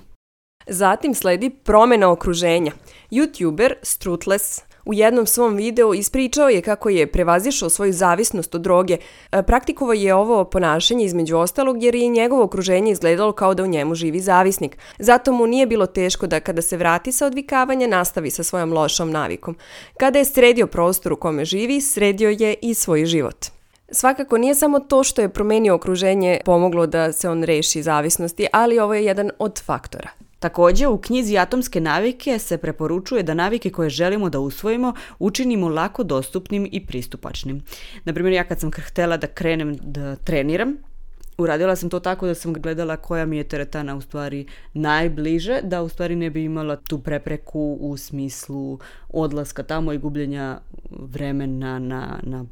Zatim 0.68 1.14
sledi 1.14 1.50
promena 1.50 2.12
okruženja. 2.12 2.72
YouTuber 3.12 3.74
Strutless 3.82 4.62
u 4.88 4.94
jednom 4.94 5.26
svom 5.26 5.56
videu 5.56 5.94
ispričao 5.94 6.50
je 6.50 6.62
kako 6.62 6.90
je 6.90 7.08
prevazišao 7.08 7.70
svoju 7.70 7.94
zavisnost 7.94 8.56
od 8.56 8.62
droge. 8.62 8.98
E, 9.32 9.44
praktikovao 9.44 9.94
je 9.94 10.16
ovo 10.16 10.44
ponašanje 10.44 11.06
između 11.06 11.38
ostalog 11.38 11.84
jer 11.84 11.96
je 11.96 12.08
njegovo 12.08 12.44
okruženje 12.44 12.92
izgledalo 12.92 13.32
kao 13.32 13.54
da 13.54 13.64
u 13.64 13.68
njemu 13.68 13.96
živi 13.96 14.20
zavisnik. 14.20 14.78
Zato 15.00 15.32
mu 15.32 15.48
nije 15.48 15.66
bilo 15.66 15.86
teško 15.86 16.28
da 16.28 16.40
kada 16.40 16.62
se 16.62 16.78
vrati 16.78 17.12
sa 17.12 17.26
odvikavanja 17.26 17.88
nastavi 17.88 18.32
sa 18.32 18.44
svojom 18.44 18.74
lošom 18.74 19.12
navikom. 19.12 19.56
Kada 19.98 20.20
je 20.20 20.26
sredio 20.26 20.68
prostor 20.68 21.14
u 21.14 21.16
kome 21.16 21.46
živi, 21.46 21.82
sredio 21.82 22.30
je 22.30 22.56
i 22.62 22.74
svoj 22.74 23.06
život. 23.06 23.46
Svakako 23.92 24.38
nije 24.38 24.56
samo 24.56 24.80
to 24.80 25.04
što 25.04 25.22
je 25.22 25.30
promenio 25.30 25.76
okruženje 25.76 26.40
pomoglo 26.46 26.88
da 26.88 27.12
se 27.12 27.30
on 27.30 27.44
reši 27.44 27.82
zavisnosti, 27.82 28.48
ali 28.54 28.80
ovo 28.80 28.94
je 28.94 29.06
jedan 29.06 29.32
od 29.40 29.62
faktora. 29.66 30.27
Takođe, 30.40 30.88
u 30.88 30.98
knjizi 30.98 31.38
Atomske 31.38 31.82
navike 31.82 32.40
se 32.40 32.58
preporučuje 32.58 33.24
da 33.24 33.34
navike 33.34 33.70
koje 33.70 33.90
želimo 33.90 34.30
da 34.30 34.40
usvojimo 34.40 34.94
učinimo 35.20 35.70
lako 35.70 36.04
dostupnim 36.04 36.68
i 36.72 36.86
pristupačnim. 36.86 37.64
Naprimjer, 38.04 38.34
ja 38.34 38.44
kad 38.44 38.60
sam 38.60 38.72
htela 38.72 39.18
da 39.18 39.28
krenem 39.28 39.78
da 39.82 40.16
treniram, 40.16 40.78
Uradila 41.38 41.76
sam 41.76 41.90
to 41.90 42.00
tako 42.00 42.28
da 42.28 42.36
sam 42.36 42.54
gledala 42.54 42.98
koja 42.98 43.26
mi 43.26 43.38
je 43.38 43.44
teretana 43.44 43.96
u 43.96 44.02
stvari 44.02 44.46
najbliže, 44.74 45.60
da 45.64 45.84
u 45.84 45.90
stvari 45.90 46.16
ne 46.16 46.30
bi 46.30 46.44
imala 46.44 46.76
tu 46.76 47.00
prepreku 47.00 47.78
u 47.80 47.98
smislu 47.98 48.80
odlaska 49.10 49.64
tamo 49.64 49.94
i 49.94 49.98
gubljenja 49.98 50.60
vremena 50.90 51.80
na, 51.80 52.20
na 52.24 52.46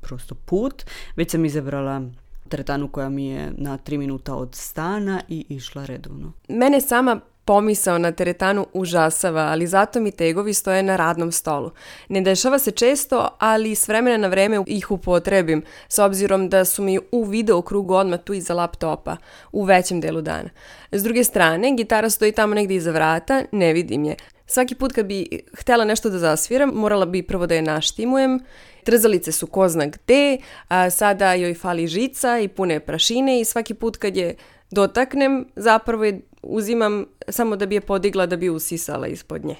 prosto 0.00 0.34
put, 0.34 0.84
već 1.16 1.30
sam 1.30 1.44
izabrala 1.44 2.02
teretanu 2.48 2.88
koja 2.88 3.08
mi 3.08 3.26
je 3.26 3.52
na 3.56 3.78
3 3.78 3.98
minuta 3.98 4.34
od 4.34 4.54
stana 4.54 5.20
i 5.28 5.44
išla 5.48 5.84
redovno. 5.84 6.32
Mene 6.48 6.80
sama 6.80 7.20
pomisao 7.44 7.98
na 7.98 8.12
teretanu 8.12 8.66
užasava, 8.72 9.40
ali 9.40 9.66
zato 9.66 10.00
mi 10.00 10.10
tegovi 10.10 10.54
stoje 10.54 10.82
na 10.82 10.96
radnom 10.96 11.32
stolu. 11.32 11.70
Ne 12.08 12.20
dešava 12.20 12.58
se 12.58 12.70
često, 12.70 13.28
ali 13.38 13.74
s 13.74 13.88
vremena 13.88 14.16
na 14.16 14.28
vreme 14.28 14.64
ih 14.66 14.90
upotrebim, 14.90 15.62
s 15.88 15.98
obzirom 15.98 16.48
da 16.48 16.64
su 16.64 16.82
mi 16.82 16.98
u 17.12 17.24
video 17.24 17.62
krugu 17.62 17.94
odmah 17.94 18.20
tu 18.24 18.34
iza 18.34 18.54
laptopa, 18.54 19.16
u 19.52 19.64
većem 19.64 20.00
delu 20.00 20.20
dana. 20.20 20.48
S 20.92 21.02
druge 21.02 21.24
strane, 21.24 21.74
gitara 21.76 22.10
stoji 22.10 22.32
tamo 22.32 22.54
negdje 22.54 22.76
iza 22.76 22.90
vrata, 22.90 23.42
ne 23.52 23.72
vidim 23.72 24.04
je. 24.04 24.16
Svaki 24.46 24.74
put 24.74 24.92
kad 24.92 25.06
bi 25.06 25.40
htela 25.58 25.84
nešto 25.84 26.10
da 26.10 26.18
zasviram, 26.18 26.70
morala 26.74 27.06
bi 27.06 27.22
prvo 27.22 27.46
da 27.46 27.54
je 27.54 27.62
naštimujem. 27.62 28.40
Trzalice 28.84 29.32
su 29.32 29.46
ko 29.46 29.68
zna 29.68 29.86
gde, 29.86 30.38
a 30.68 30.90
sada 30.90 31.34
joj 31.34 31.54
fali 31.54 31.86
žica 31.86 32.38
i 32.38 32.48
pune 32.48 32.80
prašine 32.80 33.40
i 33.40 33.44
svaki 33.44 33.74
put 33.74 33.96
kad 33.96 34.16
je 34.16 34.34
dotaknem, 34.70 35.46
zapravo 35.56 36.04
je 36.04 36.20
uzimam 36.42 37.06
samo 37.28 37.56
da 37.56 37.66
bi 37.66 37.74
je 37.74 37.80
podigla 37.80 38.26
da 38.26 38.36
bi 38.36 38.48
usisala 38.50 39.06
ispod 39.06 39.44
nje. 39.44 39.56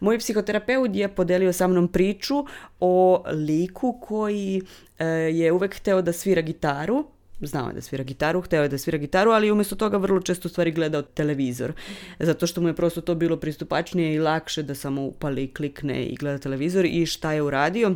Moj 0.00 0.18
psihoterapeut 0.18 0.94
je 0.94 1.08
podelio 1.08 1.52
sa 1.52 1.66
mnom 1.66 1.88
priču 1.88 2.44
o 2.80 3.24
liku 3.32 4.00
koji 4.00 4.62
e, 4.98 5.06
je 5.06 5.52
uvek 5.52 5.76
hteo 5.76 6.02
da 6.02 6.12
svira 6.12 6.42
gitaru, 6.42 7.04
znao 7.40 7.68
je 7.68 7.74
da 7.74 7.80
svira 7.80 8.04
gitaru, 8.04 8.40
hteo 8.40 8.62
je 8.62 8.68
da 8.68 8.78
svira 8.78 8.98
gitaru, 8.98 9.30
ali 9.30 9.50
umesto 9.50 9.76
toga 9.76 9.96
vrlo 9.96 10.20
često 10.20 10.48
stvari 10.48 10.72
gledao 10.72 11.02
televizor. 11.02 11.72
Zato 12.18 12.46
što 12.46 12.60
mu 12.60 12.68
je 12.68 12.76
prosto 12.76 13.00
to 13.00 13.14
bilo 13.14 13.36
pristupačnije 13.36 14.14
i 14.14 14.18
lakše 14.18 14.62
da 14.62 14.74
samo 14.74 15.02
upali, 15.02 15.54
klikne 15.54 16.04
i 16.04 16.16
gleda 16.16 16.38
televizor 16.38 16.84
i 16.84 17.06
šta 17.06 17.32
je 17.32 17.42
uradio? 17.42 17.94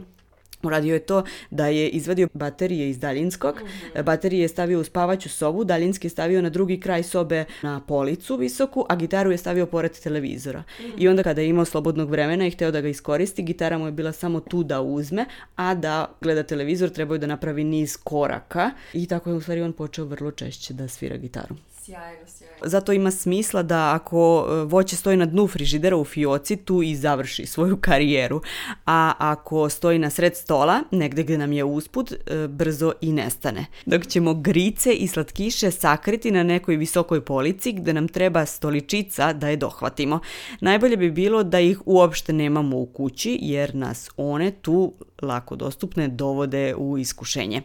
Uradio 0.62 0.94
je 0.94 1.01
to 1.01 1.25
da 1.51 1.66
je 1.66 1.88
izvadio 1.88 2.29
baterije 2.35 2.90
iz 2.90 2.98
daljinskog, 2.98 3.55
mm-hmm. 3.55 4.05
baterije 4.05 4.42
je 4.42 4.48
stavio 4.48 4.81
u 4.81 4.85
spavaću 4.85 5.29
sobu, 5.29 5.64
daljinski 5.64 6.07
je 6.07 6.11
stavio 6.11 6.42
na 6.42 6.51
drugi 6.51 6.81
kraj 6.81 7.03
sobe 7.03 7.44
na 7.62 7.81
policu 7.81 8.37
visoku, 8.37 8.87
a 8.88 8.96
gitaru 8.96 9.31
je 9.31 9.38
stavio 9.38 9.66
pored 9.66 10.01
televizora. 10.01 10.61
Mm-hmm. 10.61 10.92
I 10.98 11.09
onda 11.09 11.22
kada 11.22 11.40
je 11.40 11.48
imao 11.48 11.64
slobodnog 11.64 12.11
vremena 12.11 12.46
i 12.46 12.51
hteo 12.51 12.70
da 12.70 12.81
ga 12.81 12.88
iskoristi, 12.88 13.42
gitara 13.42 13.79
mu 13.79 13.87
je 13.87 13.92
bila 13.92 14.12
samo 14.12 14.40
tu 14.40 14.62
da 14.62 14.81
uzme, 14.81 15.27
a 15.57 15.75
da 15.75 16.07
gleda 16.20 16.42
televizor 16.42 16.90
trebao 16.90 17.14
je 17.14 17.18
da 17.18 17.27
napravi 17.27 17.64
niz 17.64 17.96
koraka 17.96 18.70
i 18.92 19.07
tako 19.07 19.31
je 19.31 19.37
u 19.37 19.40
stvari 19.40 19.62
on 19.62 19.72
počeo 19.72 20.05
vrlo 20.05 20.31
češće 20.31 20.75
da 20.75 20.88
svira 20.88 21.16
gitaru. 21.16 21.55
Sjajno, 21.85 22.27
sjajno. 22.27 22.55
Zato 22.64 22.92
ima 22.92 23.11
smisla 23.11 23.62
da 23.62 23.95
ako 23.95 24.47
e, 24.49 24.64
voće 24.64 24.97
stoji 24.97 25.16
na 25.16 25.27
dnu 25.27 25.47
frižidera 25.47 25.97
u 25.97 26.05
fioci, 26.05 26.57
tu 26.57 26.83
i 26.83 26.97
završi 26.97 27.47
svoju 27.47 27.77
karijeru. 27.87 28.40
A 28.87 29.12
ako 29.18 29.68
stoji 29.68 29.99
na 29.99 30.11
sred 30.11 30.37
stola, 30.37 30.81
negde 30.90 31.23
gde 31.23 31.38
nam 31.38 31.53
je 31.53 31.64
usput, 31.64 32.12
e, 32.12 32.49
brzo 32.49 32.92
i 33.01 33.12
nestane. 33.12 33.66
Dok 33.87 34.07
ćemo 34.07 34.35
grice 34.35 34.92
i 34.92 35.09
slatkiše 35.09 35.71
sakriti 35.71 36.31
na 36.31 36.42
nekoj 36.42 36.77
visokoj 36.77 37.25
polici 37.25 37.73
gde 37.73 37.92
nam 37.92 38.09
treba 38.09 38.47
stoličica 38.47 39.33
da 39.33 39.49
je 39.49 39.57
dohvatimo. 39.57 40.21
Najbolje 40.61 40.97
bi 40.97 41.11
bilo 41.11 41.42
da 41.42 41.61
ih 41.61 41.81
uopšte 41.87 42.33
nemamo 42.33 42.79
u 42.79 42.87
kući, 42.87 43.38
jer 43.40 43.75
nas 43.75 44.11
one 44.16 44.51
tu 44.51 44.92
lako 45.23 45.57
dostupne 45.57 46.09
dovode 46.09 46.75
u 46.75 46.99
iskušenje. 46.99 47.62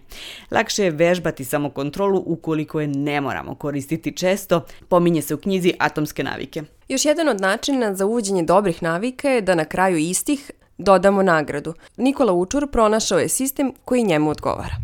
Lakše 0.51 0.83
je 0.83 0.91
vežbati 0.91 1.45
samokontrolu 1.45 2.23
ukoliko 2.25 2.81
je 2.81 2.87
ne 2.87 3.21
moramo 3.21 3.55
koristiti 3.55 4.06
često, 4.11 4.65
pominje 4.89 5.21
se 5.21 5.33
u 5.33 5.37
knjizi 5.37 5.73
Atomske 5.79 6.23
navike. 6.23 6.63
Još 6.87 7.05
jedan 7.05 7.29
od 7.29 7.41
načina 7.41 7.95
za 7.95 8.05
uvođenje 8.05 8.43
dobrih 8.43 8.83
navika 8.83 9.29
je 9.29 9.41
da 9.41 9.55
na 9.55 9.65
kraju 9.65 9.97
istih 9.97 10.51
dodamo 10.77 11.23
nagradu. 11.23 11.73
Nikola 11.97 12.33
Učur 12.33 12.67
pronašao 12.71 13.19
je 13.19 13.29
sistem 13.29 13.73
koji 13.85 14.03
njemu 14.03 14.29
odgovara 14.29 14.75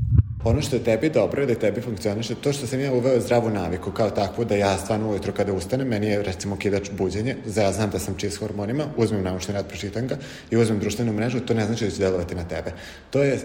ono 0.44 0.62
što 0.62 0.76
je 0.76 0.84
tebi 0.84 1.10
dobro 1.10 1.46
da 1.46 1.56
tebi 1.56 1.82
funkcioniše, 1.82 2.36
to 2.36 2.54
što 2.54 2.68
sam 2.68 2.80
ja 2.80 2.94
uveo 2.94 3.20
zdravu 3.20 3.50
naviku 3.50 3.92
kao 3.92 4.10
takvu, 4.10 4.46
da 4.46 4.56
ja 4.56 4.78
stvarno 4.78 5.10
ujutro 5.10 5.34
kada 5.34 5.54
ustanem, 5.54 5.88
meni 5.88 6.08
je 6.08 6.24
recimo 6.24 6.58
kidač 6.58 6.90
buđenje, 6.92 7.36
za 7.46 7.62
ja 7.62 7.72
znam 7.72 7.90
da 7.90 8.00
sam 8.00 8.16
čist 8.18 8.40
hormonima, 8.40 8.84
uzmem 8.98 9.24
naučni 9.24 9.54
rad, 9.54 9.68
pročitam 9.68 10.08
ga 10.08 10.18
i 10.52 10.58
uzmem 10.58 10.80
društvenu 10.80 11.14
mrežu, 11.14 11.40
to 11.40 11.54
ne 11.54 11.66
znači 11.66 11.86
da 11.86 11.92
će 11.92 12.00
delovati 12.00 12.36
na 12.36 12.44
tebe. 12.44 12.74
To 13.10 13.24
je 13.24 13.34
uh, 13.34 13.42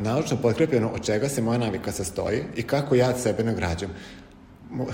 naučno 0.00 0.36
potkrepljeno 0.42 0.90
od 0.94 1.06
čega 1.06 1.28
se 1.28 1.42
moja 1.42 1.58
navika 1.58 1.92
sastoji 1.92 2.42
i 2.56 2.62
kako 2.62 2.94
ja 2.94 3.18
sebe 3.18 3.44
nagrađam 3.44 3.90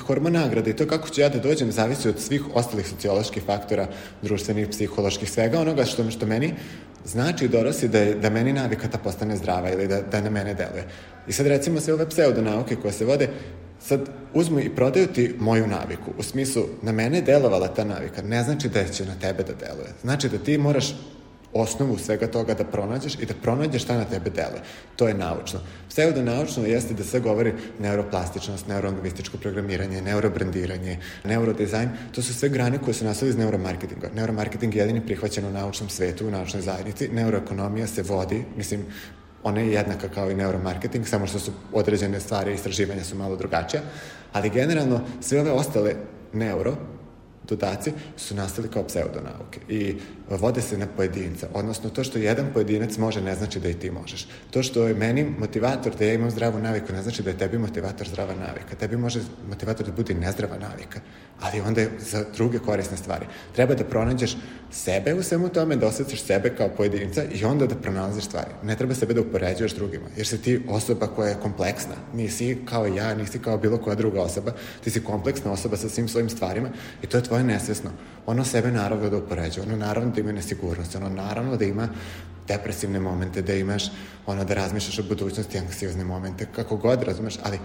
hormon 0.07 0.33
nagrade 0.33 0.71
i 0.71 0.77
to 0.77 0.87
kako 0.87 1.09
ću 1.09 1.21
ja 1.21 1.29
da 1.29 1.39
dođem 1.39 1.73
zavisi 1.73 2.09
od 2.09 2.21
svih 2.21 2.43
ostalih 2.55 2.89
socioloških 2.89 3.43
faktora, 3.43 3.87
društvenih, 4.23 4.69
psiholoških, 4.69 5.31
svega 5.31 5.61
onoga 5.61 5.85
što, 5.85 6.11
što 6.11 6.27
meni 6.27 6.55
znači 7.05 7.49
dorosi 7.49 7.89
da, 7.89 7.99
je, 7.99 8.15
da 8.15 8.31
meni 8.31 8.53
navika 8.53 8.89
ta 8.89 8.99
postane 8.99 9.37
zdrava 9.37 9.71
ili 9.71 9.89
da, 9.89 10.01
da 10.01 10.21
na 10.21 10.31
mene 10.31 10.55
deluje. 10.55 10.89
I 11.29 11.33
sad 11.33 11.47
recimo 11.47 11.81
sve 11.81 11.95
ove 11.95 12.09
pseudonauke 12.09 12.77
koje 12.77 12.93
se 12.93 13.05
vode, 13.05 13.29
sad 13.81 14.01
uzmu 14.35 14.61
i 14.61 14.75
prodaju 14.75 15.07
ti 15.07 15.35
moju 15.39 15.67
naviku. 15.67 16.11
U 16.19 16.23
smislu, 16.23 16.63
na 16.83 16.93
mene 16.93 17.19
je 17.19 17.23
delovala 17.23 17.69
ta 17.69 17.85
navika. 17.85 18.23
Ne 18.23 18.43
znači 18.43 18.69
da 18.69 18.85
će 18.85 19.07
na 19.07 19.15
tebe 19.15 19.43
da 19.43 19.67
deluje. 19.67 19.89
Znači 20.03 20.29
da 20.29 20.39
ti 20.39 20.59
moraš 20.59 20.95
osnovu 21.53 21.99
svega 21.99 22.27
toga 22.27 22.55
da 22.55 22.65
pronađeš 22.65 23.15
i 23.21 23.27
da 23.27 23.35
pronađeš 23.43 23.83
šta 23.83 23.97
na 23.97 24.05
tebe 24.05 24.31
deluje. 24.31 24.63
To 24.97 25.09
je 25.09 25.15
naučno. 25.15 25.61
Pseudonaučno 25.89 26.67
jeste 26.67 26.95
da 26.95 27.05
sve 27.05 27.21
govori 27.21 27.53
neuroplastičnost, 27.81 28.69
neurolingvističko 28.69 29.39
programiranje, 29.39 30.03
neurobrandiranje, 30.03 30.99
neurodizajn. 31.25 31.91
To 32.15 32.23
su 32.23 32.35
sve 32.35 32.49
grane 32.49 32.79
koje 32.79 32.95
su 32.95 33.05
nastali 33.05 33.31
iz 33.31 33.37
neuromarketinga. 33.37 34.11
Neuromarketing 34.15 34.75
je 34.75 34.81
jedini 34.81 35.07
prihvaćen 35.07 35.45
u 35.45 35.53
naučnom 35.53 35.89
svetu, 35.89 36.27
u 36.27 36.31
naučnoj 36.31 36.63
zajednici. 36.63 37.09
Neuroekonomija 37.09 37.87
se 37.87 38.03
vodi, 38.03 38.45
mislim, 38.57 38.87
ona 39.43 39.61
je 39.61 39.73
jednaka 39.73 40.09
kao 40.09 40.31
i 40.31 40.35
neuromarketing, 40.35 41.07
samo 41.07 41.27
što 41.27 41.39
su 41.39 41.53
određene 41.73 42.21
stvari 42.21 42.51
i 42.51 42.55
istraživanja 42.55 43.05
su 43.05 43.17
malo 43.17 43.37
drugačija, 43.37 43.83
ali 44.33 44.51
generalno 44.51 45.01
sve 45.21 45.41
ove 45.41 45.51
ostale 45.51 45.95
neuro 46.33 46.77
dodaci 47.49 47.93
su 48.17 48.35
nastali 48.35 48.69
kao 48.69 48.85
pseudonauke 48.85 49.61
i 49.69 49.97
vode 50.31 50.63
se 50.63 50.79
na 50.79 50.87
pojedinca. 50.97 51.49
Odnosno, 51.55 51.91
to 51.91 52.05
što 52.05 52.19
jedan 52.19 52.47
pojedinac 52.55 52.97
može 52.97 53.21
ne 53.23 53.35
znači 53.35 53.61
da 53.61 53.69
i 53.69 53.75
ti 53.75 53.91
možeš. 53.91 54.29
To 54.51 54.63
što 54.63 54.87
je 54.87 54.95
meni 54.95 55.25
motivator 55.39 55.97
da 55.99 56.05
ja 56.05 56.15
imam 56.15 56.31
zdravu 56.31 56.59
naviku 56.59 56.93
ne 56.93 57.03
znači 57.03 57.23
da 57.23 57.31
je 57.31 57.39
tebi 57.39 57.59
motivator 57.59 58.09
zdrava 58.09 58.35
navika. 58.35 58.77
Tebi 58.81 58.97
može 58.97 59.21
motivator 59.49 59.87
da 59.87 59.93
bude 59.93 60.15
nezdrava 60.15 60.59
navika, 60.59 61.01
ali 61.41 61.61
onda 61.61 61.81
je 61.81 61.91
za 61.99 62.25
druge 62.35 62.59
korisne 62.59 62.97
stvari. 62.97 63.27
Treba 63.55 63.75
da 63.75 63.85
pronađeš 63.85 64.37
sebe 64.71 65.15
u 65.15 65.23
svemu 65.23 65.49
tome, 65.49 65.77
da 65.77 65.87
osjećaš 65.87 66.23
sebe 66.23 66.57
kao 66.57 66.69
pojedinca 66.69 67.25
i 67.25 67.45
onda 67.45 67.67
da 67.67 67.75
pronalaziš 67.75 68.25
stvari. 68.25 68.51
Ne 68.63 68.77
treba 68.77 68.95
sebe 68.95 69.15
da 69.15 69.21
upoređuješ 69.21 69.75
drugima, 69.75 70.07
jer 70.17 70.27
si 70.27 70.43
ti 70.43 70.61
osoba 70.69 71.07
koja 71.07 71.29
je 71.29 71.41
kompleksna. 71.43 71.95
Nisi 72.15 72.59
kao 72.65 72.87
ja, 72.87 73.15
nisi 73.15 73.39
kao 73.39 73.59
bilo 73.59 73.79
koja 73.79 73.95
druga 73.97 74.23
osoba. 74.23 74.53
Ti 74.85 74.91
si 74.91 75.05
kompleksna 75.05 75.53
osoba 75.53 75.77
sa 75.77 75.89
svim 75.89 76.09
svojim 76.09 76.29
stvarima 76.29 76.71
i 77.03 77.07
to 77.07 77.17
je 77.17 77.23
tvoje 77.33 77.45
nesvesno. 77.45 77.91
Ono 78.27 78.45
sebe 78.45 78.71
naravno 78.71 79.11
da 79.11 79.17
upoređuje, 79.17 79.67
ono 79.67 79.77
naravno 79.77 80.11
da 80.11 80.21
ima 80.21 80.33
nesigurnost, 80.33 80.97
ono 80.97 81.09
naravno 81.09 81.57
da 81.57 81.65
ima 81.65 81.89
depresivne 82.49 83.01
momente, 83.01 83.43
da 83.43 83.55
imaš 83.55 83.85
ono 84.27 84.45
da 84.45 84.55
razmišljaš 84.55 84.99
o 84.99 85.09
budućnosti, 85.09 85.59
anksiozne 85.59 86.05
momente, 86.05 86.47
kako 86.55 86.77
god 86.77 87.03
razumeš, 87.03 87.39
ali 87.43 87.59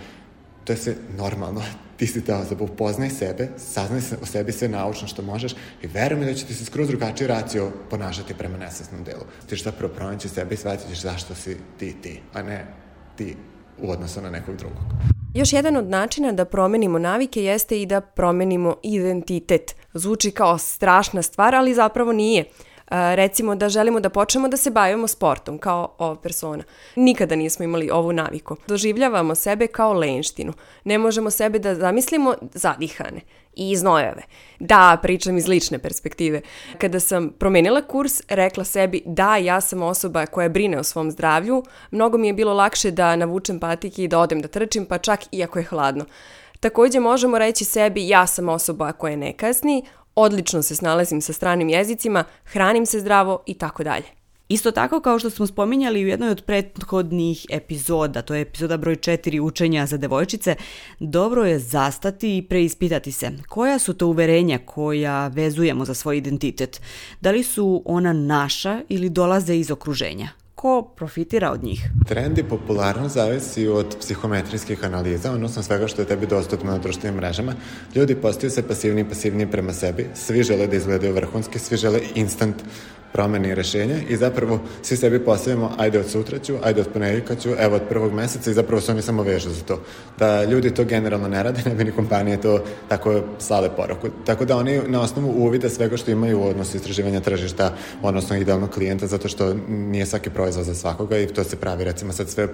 to 0.63 0.73
je 0.73 0.77
sve 0.77 0.95
normalno. 1.17 1.62
Ti 1.97 2.08
si 2.08 2.25
ta 2.25 2.38
osoba, 2.38 2.63
upoznaj 2.63 3.10
sebe, 3.10 3.49
saznaj 3.58 4.01
se 4.01 4.17
o 4.21 4.25
sebi 4.25 4.51
sve 4.51 4.67
naučno 4.67 5.08
što 5.08 5.21
možeš 5.21 5.56
i 5.82 5.88
veruj 5.88 6.19
mi 6.19 6.25
da 6.25 6.34
će 6.34 6.45
ti 6.45 6.53
se 6.53 6.65
skroz 6.65 6.88
drugačiji 6.88 7.27
racio 7.27 7.71
ponašati 7.89 8.34
prema 8.34 8.58
nesvesnom 8.58 9.03
delu. 9.03 9.23
Ti 9.41 9.49
ćeš 9.49 9.63
zapravo 9.63 9.93
pronaći 9.93 10.30
sebe 10.30 10.56
i 10.56 10.58
shvatit 10.58 10.89
ćeš 10.89 11.01
zašto 11.01 11.36
si 11.36 11.58
ti 11.77 11.95
ti, 12.01 12.21
a 12.34 12.41
ne 12.41 12.65
ti 13.15 13.36
u 13.77 13.91
odnosu 13.91 14.21
na 14.21 14.30
nekog 14.30 14.56
drugog. 14.56 15.16
Još 15.38 15.54
jedan 15.54 15.78
od 15.78 15.89
načina 15.89 16.32
da 16.32 16.45
promenimo 16.45 17.00
navike 17.00 17.43
jeste 17.43 17.82
i 17.82 17.86
da 17.86 18.02
promenimo 18.02 18.76
identitet. 18.84 19.76
Zvuči 19.93 20.32
kao 20.32 20.58
strašna 20.58 21.21
stvar, 21.21 21.56
ali 21.56 21.73
zapravo 21.73 22.13
nije. 22.13 22.45
Recimo 22.89 23.56
da 23.56 23.69
želimo 23.69 24.00
da 24.00 24.10
počnemo 24.10 24.47
da 24.47 24.58
se 24.58 24.71
bavimo 24.71 25.08
sportom 25.08 25.58
kao 25.58 25.95
ova 25.97 26.15
persona. 26.15 26.63
Nikada 26.95 27.36
nismo 27.36 27.65
imali 27.65 27.89
ovu 27.89 28.13
naviku. 28.13 28.56
Doživljavamo 28.67 29.36
sebe 29.36 29.67
kao 29.67 29.93
lenštinu. 29.93 30.54
Ne 30.84 30.97
možemo 30.97 31.30
sebe 31.30 31.60
da 31.60 31.76
zamislimo 31.76 32.36
zadihane 32.54 33.21
i 33.56 33.71
iznojave. 33.71 34.21
Da, 34.60 34.97
pričam 35.02 35.38
iz 35.38 35.47
lične 35.47 35.80
perspektive. 35.80 36.41
Kada 36.78 37.00
sam 37.00 37.30
promenila 37.30 37.82
kurs, 37.82 38.21
rekla 38.30 38.63
sebi 38.63 39.02
da, 39.06 39.38
ja 39.38 39.62
sam 39.62 39.82
osoba 39.82 40.26
koja 40.26 40.50
brine 40.50 40.80
o 40.80 40.84
svom 40.84 41.12
zdravlju, 41.12 41.63
mnogo 41.91 42.17
mi 42.17 42.28
je 42.28 42.34
bilo 42.34 42.54
lakše 42.54 42.91
da 42.91 43.15
navučem 43.15 43.60
patike 43.60 44.04
i 44.04 44.08
da 44.08 44.19
odem 44.19 44.41
da 44.41 44.47
trčim, 44.47 44.86
pa 44.86 44.97
čak 44.97 45.19
i 45.32 45.43
ako 45.43 45.60
je 45.60 45.65
hladno. 45.65 46.06
Takođe 46.60 47.00
možemo 47.00 47.39
reći 47.39 47.65
sebi 47.65 48.08
ja 48.08 48.28
sam 48.28 48.50
osoba 48.50 48.91
koja 48.91 49.15
ne 49.15 49.34
kasni, 49.34 49.84
odlično 50.17 50.62
se 50.62 50.75
snalazim 50.75 51.21
sa 51.21 51.34
stranim 51.34 51.69
jezicima, 51.69 52.23
hranim 52.43 52.86
se 52.86 52.99
zdravo 52.99 53.43
i 53.45 53.53
tako 53.53 53.84
dalje. 53.84 54.06
Isto 54.49 54.71
tako 54.71 54.99
kao 55.01 55.19
što 55.19 55.30
smo 55.30 55.47
spominjali 55.47 56.03
u 56.03 56.08
jednoj 56.08 56.30
od 56.30 56.43
prethodnih 56.45 57.45
epizoda, 57.49 58.21
to 58.21 58.36
je 58.36 58.41
epizoda 58.41 58.77
broj 58.77 58.95
4 58.95 59.39
učenja 59.39 59.86
za 59.86 59.97
devojčice, 59.97 60.56
dobro 60.99 61.45
je 61.45 61.60
zastati 61.60 62.38
i 62.38 62.41
preispitati 62.41 63.12
se. 63.12 63.32
Koja 63.47 63.80
su 63.80 63.93
to 63.93 64.08
uverenja 64.08 64.60
koja 64.65 65.27
vezujemo 65.27 65.86
za 65.86 65.93
svoj 65.93 66.17
identitet? 66.17 66.82
Da 67.21 67.32
li 67.32 67.43
su 67.43 67.82
ona 67.86 68.13
naša 68.13 68.82
ili 68.89 69.10
dolaze 69.10 69.56
iz 69.56 69.71
okruženja? 69.71 70.30
Ko 70.58 70.82
profitira 70.96 71.52
od 71.52 71.63
njih? 71.63 71.89
Trend 72.08 72.38
i 72.38 72.43
popularnost 72.43 73.15
zavisi 73.15 73.67
od 73.67 73.98
psihometrijskih 74.00 74.86
analiza, 74.86 75.32
odnosno 75.32 75.63
svega 75.63 75.88
što 75.88 76.02
je 76.02 76.08
tebi 76.08 76.28
dostupno 76.28 76.72
na 76.72 76.78
društvenim 76.78 77.17
mrežama. 77.17 77.54
Ljudi 77.96 78.15
postaju 78.15 78.52
se 78.52 78.67
pasivni 78.67 79.02
i 79.02 79.10
pasivni 79.10 79.52
prema 79.52 79.74
sebi, 79.74 80.08
svi 80.15 80.43
žele 80.43 80.67
da 80.67 80.76
izgledaju 80.76 81.13
vrhunski, 81.13 81.60
svi 81.60 81.78
žele 81.78 82.02
instant 82.15 82.63
promene 83.13 83.50
i 83.50 83.56
rešenja 83.56 83.96
i 84.10 84.17
zapravo 84.17 84.60
svi 84.82 84.98
sebi 84.98 85.20
postavljamo 85.20 85.72
ajde 85.78 86.00
od 86.00 86.10
sutra 86.10 86.39
ću, 86.39 86.56
ajde 86.63 86.82
od 86.82 86.88
ponedjeljka 86.88 87.36
ću, 87.36 87.50
evo 87.60 87.76
od 87.76 87.82
prvog 87.89 88.13
meseca 88.13 88.52
i 88.52 88.54
zapravo 88.54 88.82
se 88.82 88.91
oni 88.91 89.02
samo 89.02 89.24
vežu 89.24 89.50
za 89.50 89.63
to. 89.63 89.82
Da 90.20 90.43
ljudi 90.43 90.74
to 90.74 90.84
generalno 90.84 91.28
ne 91.28 91.43
rade, 91.43 91.62
ne 91.70 91.76
bi 91.76 91.84
ni 91.84 91.91
kompanije 91.91 92.41
to 92.41 92.63
tako 92.89 93.22
slale 93.39 93.70
poruku. 93.76 94.08
Tako 94.26 94.46
da 94.46 94.58
oni 94.58 94.82
na 94.88 95.02
osnovu 95.02 95.46
uvida 95.46 95.70
svega 95.70 95.98
što 95.98 96.12
imaju 96.12 96.39
u 96.39 96.48
odnosu 96.48 96.78
istraživanja 96.78 97.20
tržišta, 97.20 97.74
odnosno 98.02 98.38
idealnog 98.38 98.70
klijenta, 98.70 99.08
zato 99.08 99.28
što 99.28 99.54
nije 99.67 100.06
svaki 100.06 100.30
proizvod 100.30 100.65
za 100.65 100.76
svakoga 100.76 101.17
i 101.17 101.28
to 101.28 101.43
se 101.43 101.56
pravi 101.56 101.84
recimo 101.84 102.13
sad 102.13 102.30
sve 102.30 102.48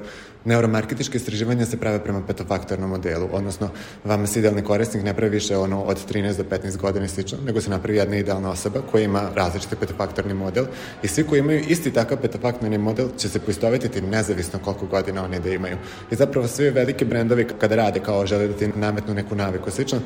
neuromarketičke 0.46 1.18
istraživanja 1.18 1.66
se 1.66 1.78
prave 1.78 2.04
prema 2.04 2.22
petofaktornom 2.28 2.90
modelu, 2.90 3.30
odnosno 3.32 3.70
vama 4.04 4.28
se 4.28 4.40
idealni 4.40 4.62
korisnik 4.62 5.04
ne 5.04 5.14
pravi 5.14 5.32
više 5.32 5.58
ono 5.58 5.82
od 5.84 6.14
13 6.14 6.38
do 6.38 6.44
15 6.44 6.78
godina 6.78 7.06
i 7.06 7.10
slično, 7.10 7.38
nego 7.46 7.62
se 7.62 7.70
napravi 7.70 7.98
jedna 7.98 8.16
idealna 8.16 8.52
osoba 8.52 8.82
koja 8.92 9.04
ima 9.04 9.30
različite 9.36 9.76
petofaktorni 9.76 10.34
model 10.44 10.66
i 11.04 11.08
svi 11.08 11.24
koji 11.24 11.40
imaju 11.40 11.64
isti 11.68 11.94
takav 11.94 12.18
petofaktorni 12.22 12.78
model 12.78 13.08
će 13.18 13.30
se 13.30 13.40
poistovetiti 13.40 14.02
nezavisno 14.02 14.60
koliko 14.60 14.86
godina 14.86 15.24
oni 15.24 15.40
da 15.40 15.50
imaju. 15.50 15.78
I 16.12 16.16
zapravo 16.16 16.48
svi 16.48 16.70
veliki 16.70 17.06
brendovi 17.06 17.48
kada 17.60 17.76
rade 17.76 18.00
kao 18.00 18.26
žele 18.26 18.48
da 18.48 18.54
ti 18.54 18.68
nametnu 18.76 19.14
neku 19.14 19.36
naviku 19.36 19.72
slično, 19.72 20.00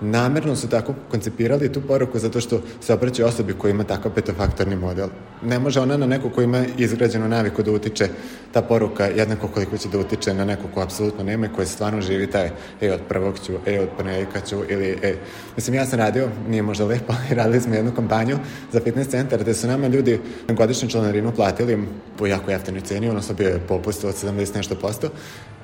namerno 0.00 0.56
su 0.56 0.68
tako 0.68 0.94
koncipirali 1.10 1.72
tu 1.72 1.80
poruku 1.80 2.18
zato 2.18 2.40
što 2.40 2.60
se 2.80 2.94
obraćaju 2.94 3.28
osobi 3.28 3.52
koja 3.52 3.70
ima 3.70 3.84
takav 3.84 4.14
petofaktorni 4.14 4.76
model. 4.76 5.08
Ne 5.42 5.58
može 5.58 5.80
ona 5.80 5.96
na 5.96 6.06
neko 6.06 6.30
ko 6.30 6.42
ima 6.42 6.64
izgrađenu 6.78 7.28
naviku 7.28 7.62
da 7.62 7.72
utiče 7.72 8.08
ta 8.52 8.62
poruka 8.62 9.04
jednako 9.04 9.48
koliko 9.48 9.78
će 9.78 9.88
da 9.88 9.98
utiče 9.98 10.34
na 10.34 10.44
neko 10.44 10.62
ko 10.74 10.80
apsolutno 10.80 11.24
nema 11.24 11.46
i 11.46 11.48
koji 11.56 11.66
stvarno 11.66 12.00
živi 12.00 12.26
taj 12.26 12.50
ej 12.80 12.90
od 12.90 13.00
prvog 13.08 13.38
ću, 13.46 13.52
ej 13.66 13.78
od 13.78 13.88
ponedjeljka 13.96 14.40
ću 14.40 14.56
ili 14.68 14.98
ej. 15.02 15.16
Mislim 15.56 15.74
ja 15.74 15.86
sam 15.86 15.98
radio, 15.98 16.28
nije 16.48 16.62
možda 16.62 16.84
lepo, 16.84 17.14
ali 17.18 17.34
radili 17.34 17.60
smo 17.60 17.74
jednu 17.74 17.92
kampanju 17.92 18.38
za 18.72 18.80
fitness 18.80 19.10
centar 19.10 19.40
gde 19.40 19.54
su 19.54 19.66
nama 19.66 19.86
ljudi 19.86 20.20
godišnju 20.48 20.88
članarinu 20.88 21.32
platili 21.32 21.78
po 22.18 22.26
jako 22.26 22.50
jeftinoj 22.50 22.80
ceni, 22.80 23.08
odnosno 23.08 23.34
bio 23.34 23.48
je 23.48 23.66
popust 23.68 24.04
od 24.04 24.14
70 24.24 24.56
nešto 24.56 24.74
posto 24.74 25.08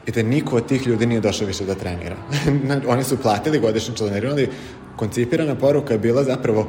i 0.07 0.11
da 0.11 0.23
niko 0.23 0.57
od 0.57 0.67
tih 0.67 0.87
ljudi 0.87 1.07
nije 1.07 1.21
došao 1.21 1.47
više 1.47 1.65
da 1.65 1.75
trenira. 1.75 2.17
Oni 2.93 3.05
su 3.05 3.17
platili 3.17 3.61
godišnju 3.61 3.95
članarinu, 3.95 4.33
ali 4.33 4.49
koncipirana 4.97 5.55
poruka 5.55 5.95
je 5.95 5.99
bila 5.99 6.25
zapravo 6.25 6.69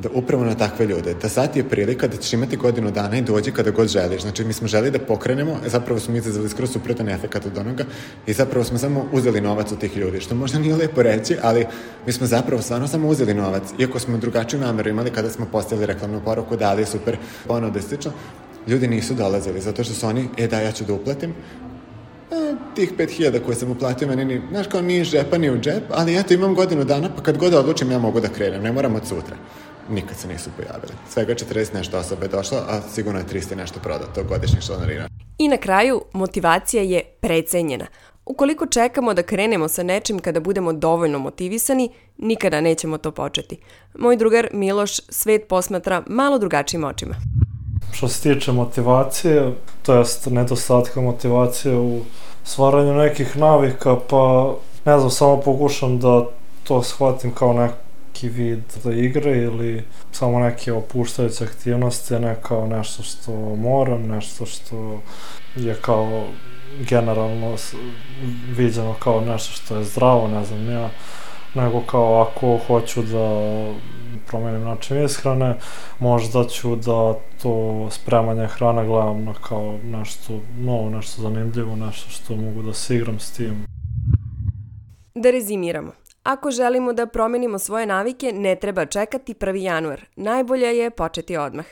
da 0.00 0.08
upravo 0.14 0.44
na 0.44 0.54
takve 0.54 0.86
ljude, 0.86 1.14
da 1.22 1.28
sad 1.28 1.56
je 1.56 1.68
prilika 1.68 2.08
da 2.08 2.16
ćeš 2.16 2.32
imati 2.32 2.56
godinu 2.56 2.90
dana 2.90 3.16
i 3.18 3.22
dođi 3.22 3.52
kada 3.52 3.70
god 3.70 3.88
želiš. 3.88 4.22
Znači, 4.22 4.44
mi 4.44 4.52
smo 4.52 4.68
želi 4.68 4.90
da 4.90 4.98
pokrenemo, 4.98 5.56
zapravo 5.66 6.00
smo 6.00 6.16
izazvali 6.16 6.48
skroz 6.48 6.72
suprotan 6.72 7.08
efekt 7.08 7.46
od 7.46 7.58
onoga 7.58 7.84
i 8.26 8.32
zapravo 8.32 8.64
smo 8.64 8.78
samo 8.78 9.06
uzeli 9.12 9.40
novac 9.40 9.72
od 9.72 9.78
tih 9.78 9.96
ljudi, 9.96 10.20
što 10.20 10.34
možda 10.34 10.58
nije 10.58 10.76
lepo 10.76 11.02
reći, 11.02 11.36
ali 11.42 11.66
mi 12.06 12.12
smo 12.12 12.26
zapravo 12.26 12.62
stvarno 12.62 12.88
samo 12.88 13.08
uzeli 13.08 13.34
novac, 13.34 13.62
iako 13.78 13.98
smo 13.98 14.18
drugačiju 14.18 14.60
nameru 14.60 14.90
imali 14.90 15.10
kada 15.10 15.30
smo 15.30 15.46
postavili 15.52 15.86
reklamnu 15.86 16.20
poruku, 16.24 16.56
dali 16.56 16.86
super 16.86 17.16
ponude 17.46 17.82
slično, 17.82 18.12
ljudi 18.66 18.88
nisu 18.88 19.14
dolazili, 19.14 19.60
zato 19.60 19.84
što 19.84 19.94
su 19.94 20.06
oni, 20.06 20.28
e 20.36 20.46
da, 20.46 20.60
ja 20.60 20.72
ću 20.72 20.84
da 20.84 20.92
uplatim, 20.92 21.34
e, 22.34 22.54
tih 22.74 22.92
5000 22.98 23.44
koje 23.44 23.56
sam 23.56 23.70
uplatio 23.70 24.08
meni, 24.08 24.24
ni, 24.24 24.42
znaš, 24.50 24.66
kao 24.66 24.82
nije 24.82 25.04
žepa 25.04 25.38
ni 25.38 25.50
u 25.50 25.60
džep, 25.60 25.82
ali 25.90 26.18
eto 26.18 26.34
imam 26.34 26.54
godinu 26.54 26.84
dana, 26.84 27.08
pa 27.16 27.22
kad 27.22 27.38
god 27.38 27.54
odlučim 27.54 27.90
ja 27.90 27.98
mogu 27.98 28.20
da 28.20 28.28
krenem, 28.28 28.62
ne 28.62 28.72
moram 28.72 28.94
od 28.94 29.06
sutra. 29.06 29.36
Nikad 29.90 30.16
se 30.16 30.28
nisu 30.28 30.50
pojavili. 30.56 30.92
Svega 31.10 31.34
40 31.34 31.74
nešto 31.74 31.98
osoba 31.98 32.22
je 32.22 32.28
došlo, 32.28 32.58
a 32.68 32.80
sigurno 32.94 33.18
je 33.18 33.26
300 33.26 33.56
nešto 33.56 33.80
prodato 33.80 34.24
godišnjih 34.24 34.62
članarina. 34.62 35.08
I 35.38 35.48
na 35.48 35.56
kraju, 35.56 36.02
motivacija 36.12 36.82
je 36.82 37.02
precenjena. 37.20 37.86
Ukoliko 38.26 38.66
čekamo 38.66 39.14
da 39.14 39.22
krenemo 39.22 39.68
sa 39.68 39.82
nečim 39.82 40.18
kada 40.18 40.40
budemo 40.40 40.72
dovoljno 40.72 41.18
motivisani, 41.18 41.90
nikada 42.18 42.60
nećemo 42.60 42.98
to 42.98 43.10
početi. 43.10 43.58
Moj 43.98 44.16
drugar 44.16 44.48
Miloš 44.52 45.00
svet 45.08 45.48
posmatra 45.48 46.02
malo 46.06 46.38
drugačijim 46.38 46.84
očima. 46.84 47.14
Što 47.94 48.08
se 48.08 48.34
tiče 48.34 48.52
motivacije, 48.52 49.52
to 49.82 49.94
jest 49.94 50.26
nedostatka 50.26 51.00
motivacije 51.00 51.76
u 51.76 52.00
stvaranju 52.44 52.94
nekih 52.94 53.36
navika, 53.36 53.96
pa 54.08 54.54
ne 54.84 54.98
znam, 54.98 55.10
samo 55.10 55.40
pokušam 55.40 55.98
da 55.98 56.24
to 56.64 56.82
shvatim 56.82 57.34
kao 57.34 57.52
neki 57.52 58.28
vid 58.28 58.62
da 58.84 58.92
igre 58.92 59.38
ili 59.38 59.84
samo 60.12 60.38
neke 60.38 60.72
opuštajuće 60.72 61.44
aktivnosti, 61.44 62.18
ne 62.18 62.36
kao 62.42 62.66
nešto 62.66 63.02
što 63.02 63.32
moram, 63.56 64.06
nešto 64.06 64.46
što 64.46 65.00
je 65.56 65.74
kao 65.74 66.26
generalno 66.80 67.56
viđeno 68.56 68.94
kao 68.98 69.20
nešto 69.20 69.52
što 69.52 69.76
je 69.76 69.84
zdravo, 69.84 70.28
ne 70.28 70.44
znam, 70.44 70.70
ja, 70.70 70.90
nego 71.54 71.80
kao 71.80 72.22
ako 72.22 72.58
hoću 72.66 73.02
da 73.02 73.28
promenim 74.34 74.64
način 74.64 75.04
ishrane, 75.04 75.54
možda 75.98 76.44
ću 76.44 76.76
da 76.76 77.14
to 77.42 77.86
spremanje 77.90 78.46
hrana 78.46 78.84
gledam 78.84 79.24
na 79.24 79.34
kao 79.34 79.78
nešto 79.84 80.40
novo, 80.58 80.90
nešto 80.90 81.22
zanimljivo, 81.22 81.76
nešto 81.76 82.10
što 82.10 82.36
mogu 82.36 82.62
da 82.62 82.72
se 82.72 82.96
igram 82.96 83.18
s 83.18 83.32
tim. 83.32 83.66
Da 85.14 85.30
rezimiramo. 85.30 85.92
Ako 86.22 86.50
želimo 86.50 86.92
da 86.92 87.06
promenimo 87.06 87.58
svoje 87.58 87.86
navike, 87.86 88.32
ne 88.32 88.56
treba 88.56 88.86
čekati 88.86 89.34
1. 89.34 89.54
januar. 89.54 90.04
Najbolje 90.16 90.78
je 90.78 90.90
početi 90.90 91.36
odmah. 91.36 91.66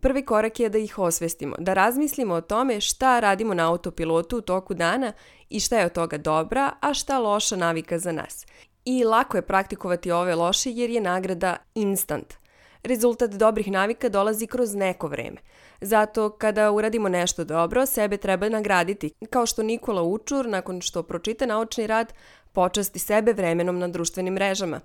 Prvi 0.00 0.24
korak 0.24 0.60
je 0.60 0.68
da 0.68 0.78
ih 0.78 0.98
osvestimo, 0.98 1.56
da 1.58 1.74
razmislimo 1.74 2.34
o 2.34 2.40
tome 2.40 2.80
šta 2.80 3.20
radimo 3.20 3.54
na 3.54 3.70
autopilotu 3.70 4.38
u 4.38 4.40
toku 4.40 4.74
dana 4.74 5.12
i 5.50 5.60
šta 5.60 5.78
je 5.78 5.86
od 5.86 5.92
toga 5.92 6.18
dobra, 6.18 6.70
a 6.80 6.94
šta 6.94 7.18
loša 7.18 7.56
navika 7.56 7.98
za 7.98 8.12
nas. 8.12 8.46
I 8.84 9.04
lako 9.04 9.36
je 9.36 9.42
praktikovati 9.42 10.10
ove 10.10 10.34
loše 10.34 10.70
jer 10.70 10.90
je 10.90 11.00
nagrada 11.00 11.56
instant. 11.74 12.34
Rezultat 12.82 13.30
dobrih 13.30 13.70
navika 13.70 14.08
dolazi 14.08 14.46
kroz 14.46 14.74
neko 14.74 15.06
vreme. 15.08 15.36
Zato 15.80 16.30
kada 16.30 16.70
uradimo 16.70 17.08
nešto 17.08 17.44
dobro, 17.44 17.86
sebe 17.86 18.16
treba 18.16 18.48
nagraditi, 18.48 19.10
kao 19.30 19.46
što 19.46 19.62
Nikola 19.62 20.02
Učur, 20.02 20.46
nakon 20.46 20.80
što 20.80 21.02
pročita 21.02 21.46
naučni 21.46 21.86
rad, 21.86 22.12
počasti 22.52 22.98
sebe 22.98 23.32
vremenom 23.32 23.78
na 23.78 23.88
društvenim 23.88 24.34
mrežama. 24.34 24.80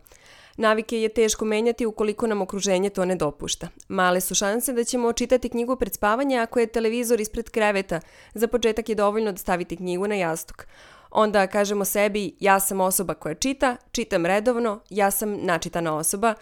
Navike 0.58 1.02
je 1.02 1.10
teško 1.10 1.46
menjati 1.46 1.86
ukoliko 1.86 2.28
nam 2.28 2.42
okruženje 2.42 2.90
to 2.90 3.06
ne 3.06 3.16
dopušta. 3.16 3.68
Male 3.88 4.22
su 4.22 4.36
šanse 4.36 4.74
da 4.74 4.84
ćemo 4.84 5.14
čitati 5.14 5.50
knjigu 5.50 5.76
pred 5.76 5.94
spavanje 5.94 6.38
ako 6.38 6.60
je 6.60 6.68
televizor 6.68 7.22
ispred 7.22 7.50
kreveta. 7.50 8.00
Za 8.34 8.48
početak 8.48 8.90
je 8.90 8.96
dovoljno 8.96 9.32
da 9.32 9.38
stavite 9.38 9.76
knjigu 9.76 10.08
na 10.08 10.16
jastuk. 10.16 10.68
Onda 11.12 11.48
kažemo 11.48 11.86
sebi 11.86 12.36
ja 12.40 12.60
sam 12.60 12.82
osoba 12.82 13.14
koja 13.14 13.36
čita, 13.36 13.76
čitam 13.92 14.26
redovno, 14.26 14.80
ja 14.90 15.12
sam 15.12 15.38
načitana 15.42 15.96
osoba 15.96 16.34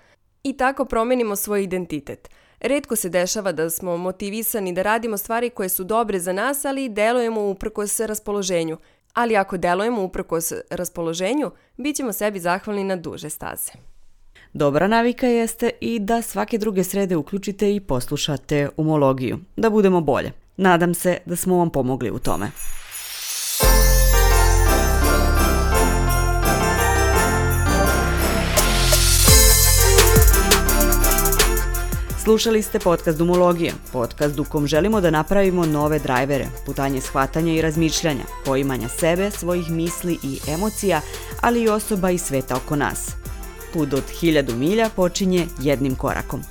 i 0.43 0.57
tako 0.57 0.85
promenimo 0.85 1.35
svoj 1.35 1.63
identitet. 1.63 2.29
Redko 2.59 2.95
se 2.95 3.09
dešava 3.09 3.51
da 3.51 3.69
smo 3.69 3.97
motivisani 3.97 4.73
da 4.73 4.81
radimo 4.81 5.17
stvari 5.17 5.49
koje 5.49 5.69
su 5.69 5.83
dobre 5.83 6.19
za 6.19 6.33
nas, 6.33 6.65
ali 6.65 6.89
delujemo 6.89 7.41
uprkos 7.41 7.99
raspoloženju. 7.99 8.77
Ali 9.13 9.37
ako 9.37 9.57
delujemo 9.57 10.03
uprkos 10.03 10.53
raspoloženju, 10.69 11.51
bit 11.77 11.95
ćemo 11.95 12.13
sebi 12.13 12.39
zahvalni 12.39 12.83
na 12.83 12.95
duže 12.95 13.29
staze. 13.29 13.71
Dobra 14.53 14.87
navika 14.87 15.27
jeste 15.27 15.71
i 15.81 15.99
da 15.99 16.21
svake 16.21 16.57
druge 16.57 16.83
srede 16.83 17.15
uključite 17.15 17.75
i 17.75 17.79
poslušate 17.79 18.69
umologiju, 18.77 19.39
da 19.55 19.69
budemo 19.69 20.01
bolje. 20.01 20.31
Nadam 20.57 20.93
se 20.93 21.17
da 21.25 21.35
smo 21.35 21.57
vam 21.57 21.69
pomogli 21.69 22.11
u 22.11 22.19
tome. 22.19 22.51
Slušali 32.27 32.61
ste 32.61 32.79
podcast 32.79 33.17
Dumologija, 33.17 33.73
podcast 33.91 34.39
u 34.39 34.43
kom 34.43 34.67
želimo 34.67 35.01
da 35.01 35.11
napravimo 35.11 35.65
nove 35.65 35.99
drajvere, 35.99 36.47
putanje 36.65 37.01
shvatanja 37.01 37.53
i 37.53 37.61
razmišljanja, 37.61 38.23
poimanja 38.45 38.87
sebe, 38.87 39.31
svojih 39.31 39.69
misli 39.69 40.17
i 40.23 40.39
emocija, 40.47 41.01
ali 41.41 41.61
i 41.61 41.69
osoba 41.69 42.11
i 42.11 42.17
sveta 42.17 42.55
oko 42.55 42.75
nas. 42.75 43.11
Put 43.73 43.93
od 43.93 44.03
hiljadu 44.19 44.55
milja 44.55 44.89
počinje 44.95 45.47
jednim 45.61 45.95
korakom. 45.95 46.41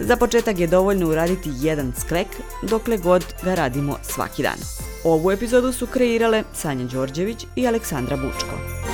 Za 0.00 0.16
početak 0.16 0.58
je 0.58 0.66
dovoljno 0.66 1.08
uraditi 1.08 1.50
jedan 1.60 1.92
sklek, 2.00 2.28
dokle 2.62 2.96
god 2.96 3.24
ga 3.42 3.54
radimo 3.54 3.98
svaki 4.02 4.42
dan. 4.42 4.58
Ovu 5.04 5.30
epizodu 5.30 5.72
su 5.72 5.86
kreirale 5.86 6.42
Sanja 6.52 6.84
Đorđević 6.84 7.46
i 7.56 7.66
Aleksandra 7.66 8.16
Bučko. 8.16 8.93